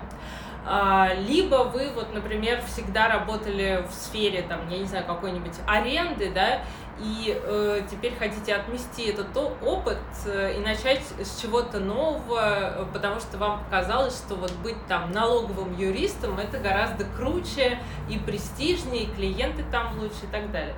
А, 0.64 1.12
либо 1.14 1.64
вы, 1.64 1.90
вот, 1.90 2.14
например, 2.14 2.62
всегда 2.66 3.08
работали 3.08 3.84
в 3.88 3.92
сфере, 3.92 4.42
там, 4.42 4.68
я 4.68 4.78
не 4.78 4.84
знаю, 4.84 5.04
какой-нибудь 5.04 5.54
аренды, 5.66 6.30
да, 6.32 6.60
и 7.00 7.36
э, 7.36 7.80
теперь 7.90 8.14
хотите 8.16 8.54
отмести 8.54 9.06
этот 9.06 9.36
опыт 9.36 9.98
э, 10.26 10.54
и 10.56 10.60
начать 10.60 11.02
с 11.20 11.40
чего-то 11.40 11.80
нового, 11.80 12.86
потому 12.92 13.18
что 13.18 13.38
вам 13.38 13.64
показалось, 13.64 14.16
что 14.16 14.36
вот 14.36 14.52
быть 14.62 14.76
там 14.86 15.10
налоговым 15.10 15.76
юристом 15.76 16.38
это 16.38 16.58
гораздо 16.58 17.04
круче 17.16 17.78
и 18.08 18.18
престижнее, 18.18 19.04
и 19.04 19.06
клиенты 19.06 19.64
там 19.72 19.98
лучше 19.98 20.24
и 20.24 20.26
так 20.30 20.52
далее. 20.52 20.74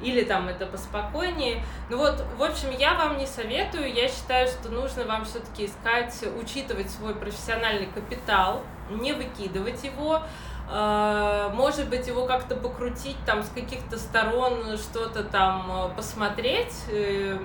Или 0.00 0.22
там 0.22 0.48
это 0.48 0.64
поспокойнее. 0.64 1.62
Ну 1.90 1.98
вот, 1.98 2.24
в 2.38 2.42
общем, 2.42 2.70
я 2.70 2.94
вам 2.94 3.18
не 3.18 3.26
советую. 3.26 3.92
Я 3.92 4.08
считаю, 4.08 4.46
что 4.46 4.70
нужно 4.70 5.04
вам 5.04 5.24
все-таки 5.24 5.66
искать, 5.66 6.14
учитывать 6.40 6.88
свой 6.88 7.16
профессиональный 7.16 7.88
капитал, 7.92 8.62
не 8.90 9.12
выкидывать 9.12 9.82
его, 9.84 10.22
а, 10.70 11.50
может 11.54 11.88
быть, 11.88 12.06
его 12.06 12.26
как-то 12.26 12.54
покрутить 12.54 13.16
там 13.24 13.42
с 13.42 13.48
каких-то 13.48 13.98
сторон, 13.98 14.76
что-то 14.76 15.24
там 15.24 15.70
э, 15.70 15.96
посмотреть, 15.96 16.74
э, 16.90 17.38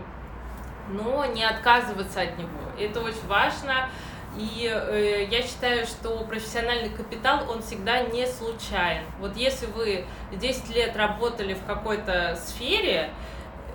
но 0.89 1.25
не 1.25 1.45
отказываться 1.45 2.21
от 2.21 2.37
него. 2.37 2.49
Это 2.77 2.99
очень 2.99 3.25
важно. 3.27 3.89
И 4.35 4.67
э, 4.67 5.27
я 5.29 5.43
считаю, 5.43 5.85
что 5.85 6.17
профессиональный 6.25 6.89
капитал, 6.89 7.49
он 7.49 7.61
всегда 7.61 8.01
не 8.01 8.25
случайен. 8.25 9.03
Вот 9.19 9.37
если 9.37 9.67
вы 9.67 10.05
10 10.31 10.75
лет 10.75 10.97
работали 10.97 11.53
в 11.53 11.63
какой-то 11.65 12.35
сфере, 12.35 13.11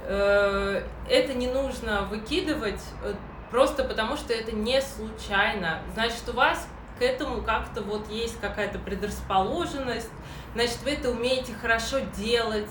э, 0.04 0.82
это 1.08 1.34
не 1.34 1.46
нужно 1.46 2.02
выкидывать 2.02 2.82
э, 3.04 3.14
просто 3.50 3.84
потому, 3.84 4.16
что 4.16 4.32
это 4.32 4.50
не 4.52 4.82
случайно. 4.82 5.78
Значит, 5.94 6.28
у 6.28 6.32
вас 6.32 6.66
к 6.98 7.02
этому 7.02 7.42
как-то 7.42 7.82
вот 7.82 8.08
есть 8.10 8.40
какая-то 8.40 8.78
предрасположенность, 8.78 10.10
значит, 10.54 10.78
вы 10.82 10.90
это 10.92 11.10
умеете 11.10 11.52
хорошо 11.54 12.00
делать, 12.16 12.70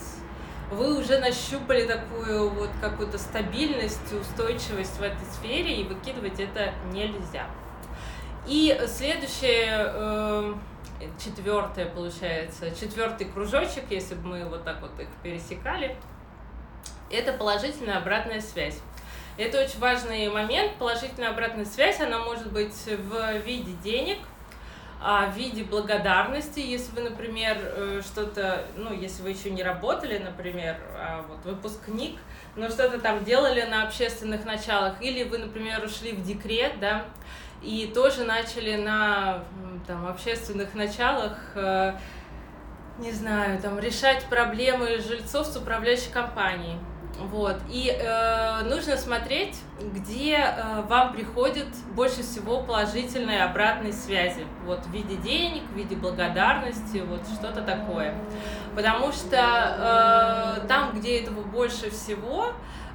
вы 0.71 0.99
уже 0.99 1.19
нащупали 1.19 1.85
такую 1.85 2.49
вот 2.49 2.69
какую-то 2.81 3.17
стабильность, 3.17 4.13
устойчивость 4.13 4.97
в 4.97 5.01
этой 5.01 5.25
сфере, 5.33 5.81
и 5.81 5.83
выкидывать 5.85 6.39
это 6.39 6.73
нельзя. 6.91 7.47
И 8.45 8.79
следующее, 8.87 9.91
э, 9.93 10.53
четвертое 11.23 11.85
получается, 11.85 12.71
четвертый 12.71 13.27
кружочек, 13.27 13.83
если 13.89 14.15
бы 14.15 14.27
мы 14.27 14.45
вот 14.45 14.63
так 14.63 14.81
вот 14.81 14.91
их 14.99 15.07
пересекали, 15.23 15.95
это 17.09 17.33
положительная 17.33 17.97
обратная 17.97 18.41
связь. 18.41 18.79
Это 19.37 19.61
очень 19.63 19.79
важный 19.79 20.29
момент. 20.29 20.73
Положительная 20.79 21.29
обратная 21.29 21.65
связь, 21.65 21.99
она 22.01 22.19
может 22.19 22.51
быть 22.51 22.75
в 22.85 23.37
виде 23.45 23.71
денег, 23.83 24.17
а, 24.99 25.29
в 25.29 25.37
виде 25.37 25.63
благодарности, 25.63 26.59
если 26.59 26.91
вы, 26.95 27.09
например, 27.09 27.57
э, 27.61 28.01
что-то, 28.03 28.65
ну, 28.75 28.91
если 28.91 29.21
вы 29.21 29.29
еще 29.29 29.51
не 29.51 29.61
работали, 29.61 30.17
например, 30.17 30.77
а 30.95 31.23
вот 31.27 31.45
выпускник, 31.45 32.17
но 32.55 32.67
что-то 32.69 32.99
там 32.99 33.23
делали 33.23 33.61
на 33.61 33.83
общественных 33.83 34.43
началах, 34.43 34.99
или 35.01 35.23
вы, 35.23 35.37
например, 35.37 35.83
ушли 35.83 36.13
в 36.13 36.23
декрет, 36.23 36.79
да, 36.79 37.05
и 37.61 37.91
тоже 37.93 38.23
начали 38.23 38.75
на 38.75 39.43
там, 39.85 40.07
общественных 40.07 40.73
началах 40.73 41.37
э, 41.53 41.93
не 42.97 43.11
знаю, 43.11 43.61
там 43.61 43.79
решать 43.79 44.25
проблемы 44.25 44.97
жильцов 44.99 45.45
с 45.45 45.55
управляющей 45.55 46.11
компанией. 46.11 46.77
Вот. 47.19 47.57
И 47.69 47.89
э, 47.89 48.61
нужно 48.63 48.95
смотреть, 48.95 49.57
где 49.81 50.35
э, 50.35 50.81
вам 50.87 51.13
приходит 51.13 51.67
больше 51.95 52.21
всего 52.21 52.61
положительной 52.61 53.43
обратной 53.43 53.91
связи. 53.91 54.45
Вот 54.65 54.85
в 54.85 54.91
виде 54.91 55.15
денег, 55.15 55.63
в 55.73 55.75
виде 55.75 55.95
благодарности, 55.95 57.03
вот 57.07 57.21
что-то 57.27 57.61
такое. 57.61 58.13
Потому 58.75 59.11
что 59.11 60.59
э, 60.61 60.67
там, 60.67 60.91
где 60.93 61.21
этого 61.21 61.41
больше 61.41 61.89
всего, 61.89 62.53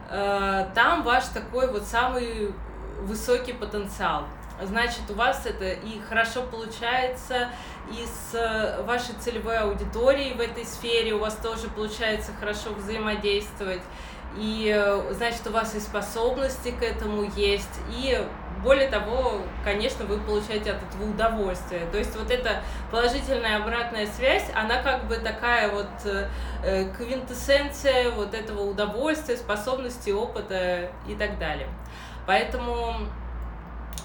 э, 0.08 0.66
там 0.74 1.02
ваш 1.02 1.24
такой 1.26 1.70
вот 1.70 1.82
самый 1.82 2.54
высокий 3.02 3.52
потенциал 3.52 4.24
значит, 4.66 5.02
у 5.08 5.14
вас 5.14 5.46
это 5.46 5.70
и 5.70 6.00
хорошо 6.08 6.42
получается, 6.42 7.48
и 7.90 8.04
с 8.06 8.34
э, 8.34 8.82
вашей 8.82 9.14
целевой 9.20 9.58
аудиторией 9.58 10.34
в 10.34 10.40
этой 10.40 10.64
сфере 10.64 11.14
у 11.14 11.18
вас 11.18 11.36
тоже 11.36 11.68
получается 11.68 12.32
хорошо 12.38 12.70
взаимодействовать, 12.74 13.82
и 14.36 14.72
э, 14.74 15.12
значит, 15.12 15.46
у 15.46 15.50
вас 15.50 15.74
и 15.74 15.80
способности 15.80 16.70
к 16.70 16.82
этому 16.82 17.30
есть, 17.36 17.80
и 17.90 18.24
более 18.62 18.88
того, 18.88 19.40
конечно, 19.64 20.04
вы 20.04 20.18
получаете 20.18 20.72
от 20.72 20.82
этого 20.82 21.10
удовольствие. 21.10 21.86
То 21.90 21.98
есть 21.98 22.16
вот 22.16 22.30
эта 22.30 22.62
положительная 22.90 23.56
обратная 23.56 24.06
связь, 24.06 24.44
она 24.54 24.82
как 24.82 25.06
бы 25.08 25.16
такая 25.16 25.70
вот 25.70 25.88
э, 26.04 26.88
квинтэссенция 26.96 28.10
вот 28.10 28.34
этого 28.34 28.62
удовольствия, 28.62 29.36
способности, 29.36 30.10
опыта 30.10 30.90
и 31.08 31.14
так 31.14 31.38
далее. 31.38 31.68
Поэтому 32.26 32.94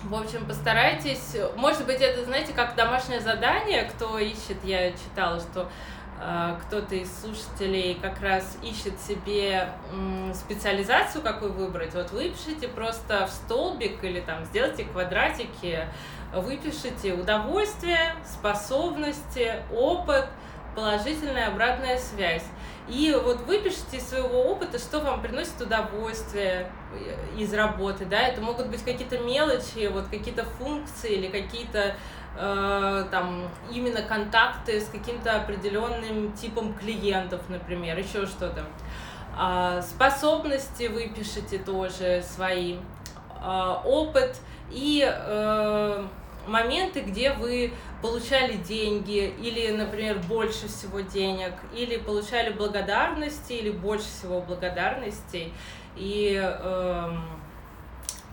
в 0.03 0.15
общем, 0.15 0.45
постарайтесь. 0.45 1.35
Может 1.55 1.85
быть, 1.85 2.01
это, 2.01 2.23
знаете, 2.25 2.53
как 2.53 2.75
домашнее 2.75 3.19
задание, 3.19 3.83
кто 3.83 4.17
ищет, 4.19 4.63
я 4.63 4.91
читала, 4.91 5.39
что 5.39 5.69
э, 6.21 6.55
кто-то 6.61 6.95
из 6.95 7.21
слушателей 7.21 7.95
как 7.95 8.21
раз 8.21 8.57
ищет 8.63 8.99
себе 9.01 9.69
м, 9.91 10.33
специализацию, 10.33 11.21
какую 11.23 11.53
выбрать. 11.53 11.93
Вот 11.93 12.11
выпишите 12.11 12.67
просто 12.67 13.27
в 13.27 13.31
столбик 13.31 14.03
или 14.03 14.21
там 14.21 14.45
сделайте 14.45 14.85
квадратики, 14.85 15.87
выпишите 16.33 17.13
удовольствие, 17.13 18.15
способности, 18.25 19.55
опыт, 19.73 20.27
положительная 20.75 21.47
обратная 21.47 21.97
связь. 21.97 22.43
И 22.87 23.13
вот 23.21 23.41
выпишите 23.41 23.97
из 23.97 24.07
своего 24.07 24.43
опыта, 24.43 24.79
что 24.79 25.01
вам 25.01 25.21
приносит 25.21 25.59
удовольствие 25.59 26.71
э, 26.93 27.37
из 27.37 27.53
работы, 27.53 28.05
да, 28.05 28.21
это 28.21 28.41
могут 28.41 28.67
быть 28.67 28.83
какие-то 28.83 29.19
мелочи, 29.19 29.87
вот 29.87 30.07
какие-то 30.07 30.45
функции 30.45 31.15
или 31.15 31.27
какие-то 31.27 31.95
э, 32.37 33.05
там 33.11 33.49
именно 33.71 34.01
контакты 34.01 34.79
с 34.79 34.87
каким-то 34.87 35.35
определенным 35.35 36.31
типом 36.31 36.73
клиентов, 36.75 37.41
например, 37.49 37.97
еще 37.97 38.25
что-то. 38.25 38.63
Э, 39.37 39.81
способности 39.81 40.87
выпишите 40.87 41.57
тоже 41.57 42.23
свои, 42.23 42.77
э, 43.43 43.75
опыт 43.83 44.37
и 44.71 45.05
э, 45.05 46.07
моменты, 46.47 47.01
где 47.01 47.33
вы 47.33 47.73
получали 48.01 48.53
деньги, 48.53 49.33
или, 49.41 49.71
например, 49.71 50.19
больше 50.19 50.67
всего 50.67 50.99
денег, 50.99 51.53
или 51.73 51.97
получали 51.97 52.51
благодарности, 52.51 53.53
или 53.53 53.71
больше 53.71 54.05
всего 54.05 54.41
благодарностей, 54.41 55.53
и 55.95 56.39
э, 56.39 57.17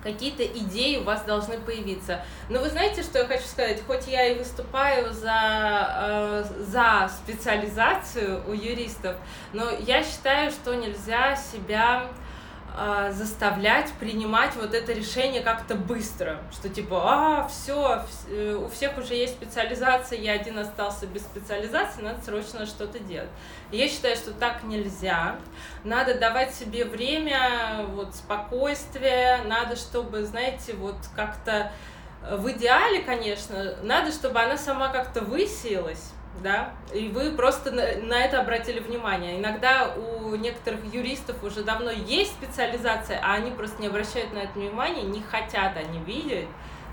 какие-то 0.03 0.45
идеи 0.45 0.99
у 0.99 1.05
вас 1.05 1.25
должны 1.25 1.59
появиться. 1.59 2.21
Но 2.51 2.61
вы 2.61 2.69
знаете, 2.69 3.03
что 3.03 3.21
я 3.21 3.25
хочу 3.27 3.47
сказать? 3.47 3.83
Хоть 3.87 4.07
я 4.07 4.27
и 4.29 4.39
выступаю 4.39 5.13
за, 5.13 5.89
э, 5.99 6.45
за 6.61 7.11
специализацию 7.11 8.43
у 8.47 8.53
юристов, 8.53 9.17
но 9.53 9.71
я 9.71 10.05
считаю, 10.05 10.51
что 10.51 10.75
нельзя 10.75 11.35
себя 11.37 12.09
а, 12.77 13.13
заставлять 13.13 13.93
принимать 14.01 14.57
вот 14.57 14.75
это 14.75 14.93
решение 14.93 15.43
как-то 15.43 15.77
быстро, 15.77 16.41
что 16.51 16.69
типа, 16.69 17.03
а, 17.05 17.49
все, 17.49 18.03
э, 18.29 18.55
у 18.61 18.69
всех 18.69 18.99
уже 18.99 19.15
есть 19.15 19.35
специализация, 19.35 20.19
я 20.19 20.33
один 20.33 20.59
остался 20.59 21.07
без 21.07 21.23
специализации, 21.23 22.03
надо 22.03 22.21
срочно 22.25 22.67
что-то 22.67 22.99
делать. 22.99 23.31
я 23.71 23.89
считаю, 23.89 24.17
что 24.17 24.33
так 24.33 24.65
нельзя. 24.65 25.37
Надо 25.85 26.19
давать 26.19 26.53
себе 26.53 26.85
время, 26.85 27.87
вот, 27.91 28.17
спокойствие, 28.17 29.43
надо, 29.47 29.77
чтобы, 29.77 30.25
знаете, 30.25 30.73
вот 30.73 30.97
как-то 31.15 31.71
э, 32.25 32.37
в 32.37 32.51
идеале, 32.51 33.03
конечно, 33.03 33.77
надо, 33.85 34.11
чтобы 34.11 34.41
она 34.41 34.59
сама 34.59 34.89
как-то 34.89 35.21
высеялась, 35.21 36.11
да, 36.43 36.73
и 36.93 37.09
вы 37.09 37.31
просто 37.33 37.71
на, 37.71 37.83
на 38.03 38.25
это 38.25 38.41
обратили 38.41 38.81
внимание. 38.81 39.39
Иногда 39.39 39.95
у 39.95 40.35
некоторых 40.37 40.85
юристов 40.93 41.43
уже 41.43 41.63
давно 41.63 41.91
есть 41.91 42.33
специализация, 42.33 43.21
а 43.23 43.35
они 43.35 43.51
просто 43.51 43.81
не 43.81 43.89
обращают 43.89 44.33
на 44.33 44.39
это 44.39 44.59
внимания, 44.59 45.03
не 45.03 45.23
хотят 45.23 45.77
они 45.77 46.01
видеть, 46.01 46.49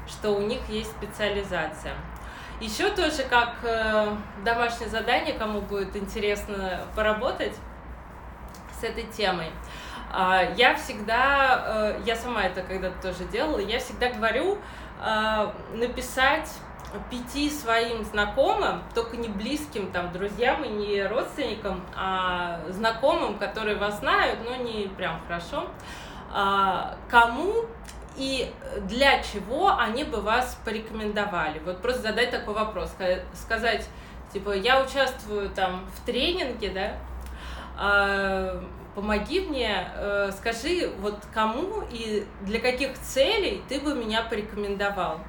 что 0.07 0.31
у 0.31 0.41
них 0.41 0.59
есть 0.69 0.91
специализация. 0.91 1.93
Еще 2.59 2.89
тоже 2.89 3.23
как 3.23 3.55
э, 3.63 4.15
домашнее 4.45 4.87
задание, 4.87 5.33
кому 5.33 5.61
будет 5.61 5.95
интересно 5.95 6.81
поработать 6.95 7.53
с 8.79 8.83
этой 8.83 9.03
темой. 9.05 9.47
Э, 10.13 10.53
я 10.55 10.75
всегда, 10.75 11.95
э, 11.97 12.01
я 12.05 12.15
сама 12.15 12.43
это 12.43 12.61
когда-то 12.61 13.01
тоже 13.01 13.25
делала, 13.31 13.59
я 13.59 13.79
всегда 13.79 14.09
говорю 14.09 14.59
э, 15.03 15.51
написать 15.73 16.51
пяти 17.09 17.49
своим 17.49 18.03
знакомым, 18.03 18.83
только 18.93 19.17
не 19.17 19.27
близким 19.29 19.91
там 19.91 20.11
друзьям 20.11 20.63
и 20.63 20.69
не 20.69 21.03
родственникам, 21.03 21.81
а 21.95 22.59
знакомым, 22.69 23.37
которые 23.37 23.77
вас 23.77 23.99
знают, 23.99 24.39
но 24.43 24.55
не 24.55 24.87
прям 24.87 25.21
хорошо, 25.27 25.67
а, 26.33 26.95
кому 27.09 27.65
и 28.17 28.51
для 28.81 29.21
чего 29.23 29.75
они 29.77 30.03
бы 30.03 30.21
вас 30.21 30.59
порекомендовали. 30.65 31.59
Вот 31.59 31.81
просто 31.81 32.01
задать 32.01 32.31
такой 32.31 32.53
вопрос, 32.53 32.93
сказать, 33.33 33.87
типа, 34.33 34.51
я 34.51 34.81
участвую 34.83 35.49
там 35.49 35.85
в 35.95 36.05
тренинге, 36.05 36.69
да, 36.69 36.91
а, 37.77 38.63
помоги 38.95 39.41
мне, 39.41 39.87
э, 39.95 40.31
скажи, 40.37 40.91
вот 40.99 41.15
кому 41.33 41.83
и 41.91 42.25
для 42.41 42.59
каких 42.59 42.97
целей 42.99 43.63
ты 43.69 43.79
бы 43.79 43.95
меня 43.95 44.23
порекомендовал. 44.23 45.19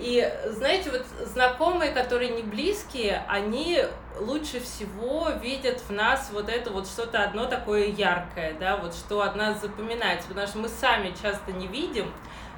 И 0.00 0.26
знаете, 0.46 0.90
вот 0.90 1.04
знакомые, 1.26 1.92
которые 1.92 2.30
не 2.30 2.42
близкие, 2.42 3.22
они 3.28 3.84
лучше 4.18 4.60
всего 4.60 5.28
видят 5.42 5.80
в 5.86 5.92
нас 5.92 6.30
вот 6.32 6.48
это 6.48 6.70
вот 6.70 6.86
что-то 6.86 7.22
одно 7.22 7.44
такое 7.44 7.86
яркое, 7.88 8.54
да, 8.58 8.78
вот 8.78 8.94
что 8.94 9.20
от 9.20 9.36
нас 9.36 9.60
запоминается, 9.60 10.26
потому 10.28 10.46
что 10.46 10.58
мы 10.58 10.68
сами 10.68 11.14
часто 11.22 11.52
не 11.52 11.66
видим, 11.66 12.10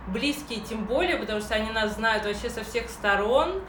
близкие 0.06 0.60
тем 0.60 0.84
более, 0.84 1.16
потому 1.16 1.40
что 1.40 1.54
они 1.54 1.70
нас 1.70 1.94
знают 1.94 2.24
вообще 2.24 2.48
со 2.48 2.62
всех 2.62 2.88
сторон, 2.88 3.60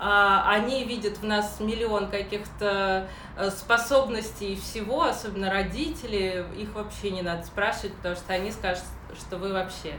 а, 0.00 0.50
они 0.50 0.84
видят 0.84 1.18
в 1.18 1.24
нас 1.24 1.60
миллион 1.60 2.10
каких-то 2.10 3.06
э, 3.36 3.50
способностей 3.50 4.54
и 4.54 4.56
всего, 4.56 5.02
особенно 5.02 5.50
родители, 5.50 6.46
их 6.56 6.72
вообще 6.72 7.10
не 7.10 7.22
надо 7.22 7.44
спрашивать, 7.44 7.94
потому 7.96 8.16
что 8.16 8.32
они 8.32 8.50
скажут, 8.50 8.84
что 9.18 9.36
вы 9.36 9.52
вообще 9.52 9.92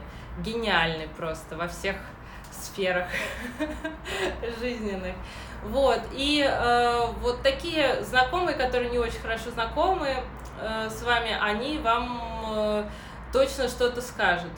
гениальны 0.44 1.08
просто 1.16 1.56
во 1.56 1.68
всех 1.68 1.96
сферах 2.62 3.06
жизненных. 4.60 5.14
Вот, 5.64 6.00
и 6.12 6.44
э, 6.44 7.06
вот 7.20 7.42
такие 7.42 8.02
знакомые, 8.02 8.56
которые 8.56 8.90
не 8.90 8.98
очень 8.98 9.20
хорошо 9.20 9.50
знакомы 9.50 10.08
э, 10.60 10.90
с 10.90 11.02
вами, 11.02 11.36
они 11.40 11.78
вам 11.78 12.20
э, 12.52 12.84
точно 13.32 13.68
что-то 13.68 14.02
скажут. 14.02 14.50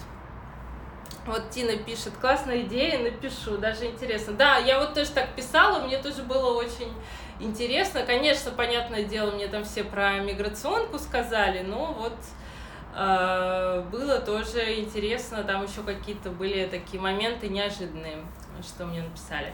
Вот 1.27 1.51
Тина 1.51 1.77
пишет, 1.77 2.13
классная 2.21 2.63
идея, 2.63 2.99
напишу, 2.99 3.59
даже 3.59 3.87
интересно. 3.87 4.35
Да, 4.35 4.57
я 4.59 4.79
вот 4.79 4.95
тоже 4.95 5.11
так 5.11 5.35
писала, 5.35 5.85
мне 5.87 5.99
тоже 5.99 6.23
было 6.23 6.55
очень 6.55 6.93
интересно. 7.41 8.03
Конечно, 8.03 8.51
понятное 8.51 9.05
дело, 9.05 9.31
мне 9.31 9.49
там 9.49 9.65
все 9.65 9.85
про 9.85 10.19
миграционку 10.19 10.99
сказали, 10.99 11.61
но 11.63 11.95
вот 11.99 12.15
было 12.95 14.21
тоже 14.25 14.81
интересно, 14.81 15.43
там 15.43 15.65
еще 15.65 15.83
какие-то 15.83 16.31
были 16.31 16.67
такие 16.67 17.03
моменты 17.03 17.49
неожиданные, 17.49 18.25
что 18.63 18.87
мне 18.87 19.03
написали. 19.03 19.53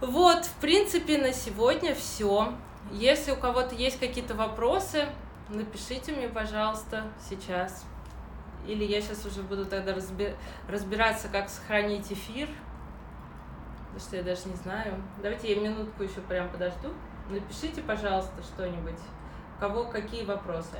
Вот, 0.00 0.44
в 0.44 0.54
принципе, 0.60 1.18
на 1.18 1.32
сегодня 1.32 1.94
все. 1.94 2.52
Если 2.92 3.30
у 3.30 3.36
кого-то 3.36 3.74
есть 3.74 4.00
какие-то 4.00 4.34
вопросы, 4.34 5.06
напишите 5.48 6.12
мне, 6.12 6.28
пожалуйста, 6.28 7.04
сейчас. 7.28 7.84
или 8.68 8.84
я 8.84 9.00
сейчас 9.00 9.24
уже 9.24 9.42
буду 9.42 9.64
тогда 9.64 9.94
разби... 9.94 10.34
разбираться, 10.68 11.28
как 11.28 11.48
сохранить 11.48 12.12
эфир. 12.12 12.48
Потому 13.86 14.00
что 14.00 14.16
я 14.16 14.22
даже 14.22 14.48
не 14.48 14.56
знаю. 14.56 14.94
Давайте 15.22 15.54
я 15.54 15.60
минутку 15.60 16.02
еще 16.02 16.20
прям 16.20 16.50
подожду. 16.50 16.92
Напишите, 17.30 17.80
пожалуйста, 17.80 18.42
что-нибудь. 18.42 18.98
У 19.56 19.60
кого 19.60 19.84
какие 19.84 20.24
вопросы? 20.24 20.76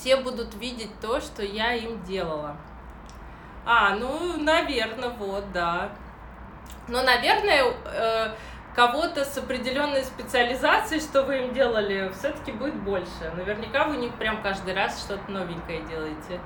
Все 0.00 0.16
будут 0.16 0.54
видеть 0.54 0.98
то, 1.00 1.20
что 1.20 1.42
я 1.42 1.74
им 1.74 2.02
делала. 2.04 2.56
А, 3.66 3.94
ну, 3.96 4.42
наверное, 4.42 5.10
вот, 5.10 5.52
да. 5.52 5.90
Но, 6.88 7.02
наверное, 7.02 7.74
э, 7.84 8.34
кого-то 8.74 9.26
с 9.26 9.36
определенной 9.36 10.02
специализацией, 10.02 11.02
что 11.02 11.22
вы 11.24 11.40
им 11.40 11.52
делали, 11.52 12.10
все-таки 12.18 12.50
будет 12.50 12.76
больше. 12.76 13.30
Наверняка 13.36 13.84
вы 13.84 13.98
не 13.98 14.08
прям 14.08 14.42
каждый 14.42 14.72
раз 14.72 15.04
что-то 15.04 15.30
новенькое 15.30 15.82
делаете. 15.82 16.40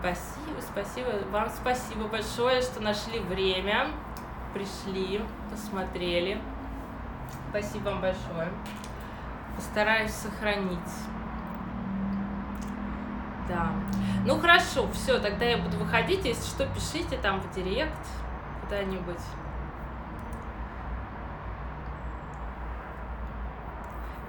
Спасибо, 0.00 0.60
спасибо. 0.60 1.10
Вам 1.30 1.48
спасибо 1.50 2.08
большое, 2.08 2.60
что 2.60 2.82
нашли 2.82 3.20
время, 3.20 3.86
пришли, 4.52 5.22
посмотрели. 5.48 6.40
Спасибо 7.50 7.90
вам 7.90 8.00
большое. 8.00 8.48
Постараюсь 9.54 10.10
сохранить. 10.10 10.80
Да. 13.48 13.72
Ну 14.26 14.38
хорошо, 14.40 14.88
все, 14.92 15.18
тогда 15.18 15.44
я 15.44 15.58
буду 15.58 15.76
выходить. 15.76 16.24
Если 16.24 16.46
что, 16.46 16.66
пишите 16.66 17.18
там 17.18 17.40
в 17.40 17.54
директ 17.54 17.92
куда-нибудь. 18.62 19.20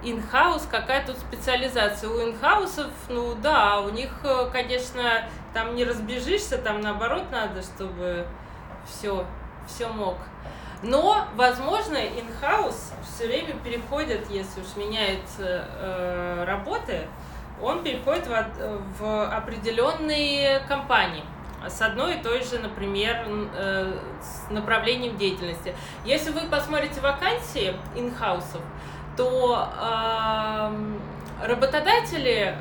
инхаус, 0.06 0.68
какая 0.70 1.06
тут 1.06 1.18
специализация. 1.18 2.10
У 2.10 2.30
инхаусов, 2.30 2.92
ну 3.10 3.36
да, 3.36 3.82
у 3.82 3.90
них, 3.90 4.12
э, 4.24 4.50
конечно, 4.52 5.28
там 5.54 5.76
не 5.76 5.84
разбежишься, 5.84 6.58
там 6.58 6.82
наоборот 6.82 7.24
надо, 7.32 7.62
чтобы 7.62 8.28
все, 8.88 9.26
все 9.68 9.88
мог. 9.88 10.18
Но, 10.84 11.26
возможно, 11.36 11.98
инхаус 11.98 12.94
все 13.04 13.28
время 13.28 13.56
переходит, 13.64 14.30
если 14.30 14.62
уж 14.62 14.76
меняется 14.76 15.68
э, 15.80 16.44
работы, 16.46 17.08
он 17.62 17.84
переходит 17.84 18.28
в, 18.28 18.82
в 19.00 19.36
определенные 19.36 20.60
компании 20.68 21.24
с 21.68 21.82
одной 21.82 22.16
и 22.16 22.22
той 22.22 22.44
же, 22.44 22.60
например, 22.60 23.26
э, 23.28 24.00
с 24.22 24.52
направлением 24.52 25.18
деятельности. 25.18 25.76
Если 26.04 26.32
вы 26.32 26.42
посмотрите 26.42 27.02
вакансии 27.02 27.76
инхаусов, 27.96 28.62
то 29.18 29.70
э, 29.82 31.48
работодатели, 31.48 32.56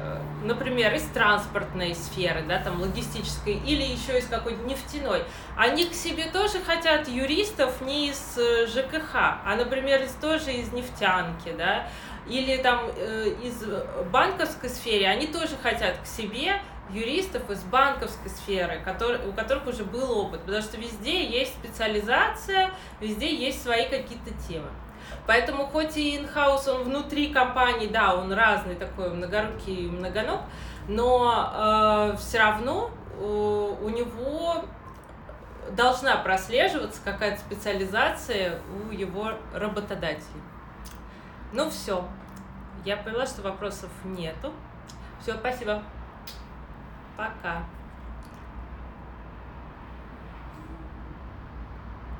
например, 0.44 0.94
из 0.94 1.02
транспортной 1.08 1.94
сферы, 1.94 2.42
да, 2.46 2.58
там 2.58 2.80
логистической, 2.80 3.54
или 3.54 3.82
еще 3.82 4.18
из 4.18 4.26
какой-то 4.26 4.62
нефтяной, 4.62 5.24
они 5.56 5.86
к 5.86 5.94
себе 5.94 6.26
тоже 6.32 6.60
хотят 6.60 7.08
юристов 7.08 7.80
не 7.80 8.08
из 8.08 8.38
э, 8.38 8.66
ЖКХ, 8.66 9.14
а, 9.14 9.54
например, 9.56 10.02
из 10.02 10.12
тоже 10.12 10.52
из 10.52 10.72
нефтянки, 10.72 11.52
да, 11.56 11.86
или 12.26 12.56
там 12.58 12.80
э, 12.96 13.28
из 13.42 13.62
банковской 14.10 14.68
сферы, 14.68 15.04
они 15.04 15.26
тоже 15.26 15.56
хотят 15.62 15.98
к 15.98 16.06
себе 16.06 16.60
юристов 16.90 17.50
из 17.50 17.62
банковской 17.64 18.30
сферы, 18.30 18.80
который, 18.84 19.26
у 19.26 19.32
которых 19.32 19.66
уже 19.66 19.84
был 19.84 20.18
опыт, 20.18 20.40
потому 20.40 20.62
что 20.62 20.76
везде 20.76 21.24
есть 21.24 21.54
специализация, 21.54 22.70
везде 23.00 23.34
есть 23.34 23.62
свои 23.62 23.84
какие-то 23.84 24.30
темы. 24.48 24.68
Поэтому 25.26 25.66
хоть 25.66 25.96
и 25.96 26.18
инхаус, 26.18 26.68
он 26.68 26.84
внутри 26.84 27.32
компании, 27.32 27.86
да, 27.86 28.14
он 28.14 28.32
разный 28.32 28.74
такой, 28.74 29.10
многорукий, 29.10 29.88
многоног, 29.88 30.40
но 30.88 32.12
э, 32.12 32.16
все 32.18 32.38
равно 32.38 32.90
э, 33.18 33.22
у 33.22 33.88
него 33.88 34.64
должна 35.72 36.16
прослеживаться 36.16 37.00
какая-то 37.02 37.40
специализация 37.40 38.58
у 38.86 38.92
его 38.92 39.32
работодателей. 39.54 40.42
Ну 41.56 41.70
все, 41.70 42.04
я 42.84 42.96
поняла, 42.96 43.24
что 43.26 43.42
вопросов 43.42 43.88
нету. 44.02 44.52
Все, 45.20 45.34
спасибо. 45.34 45.84
Пока. 47.16 47.62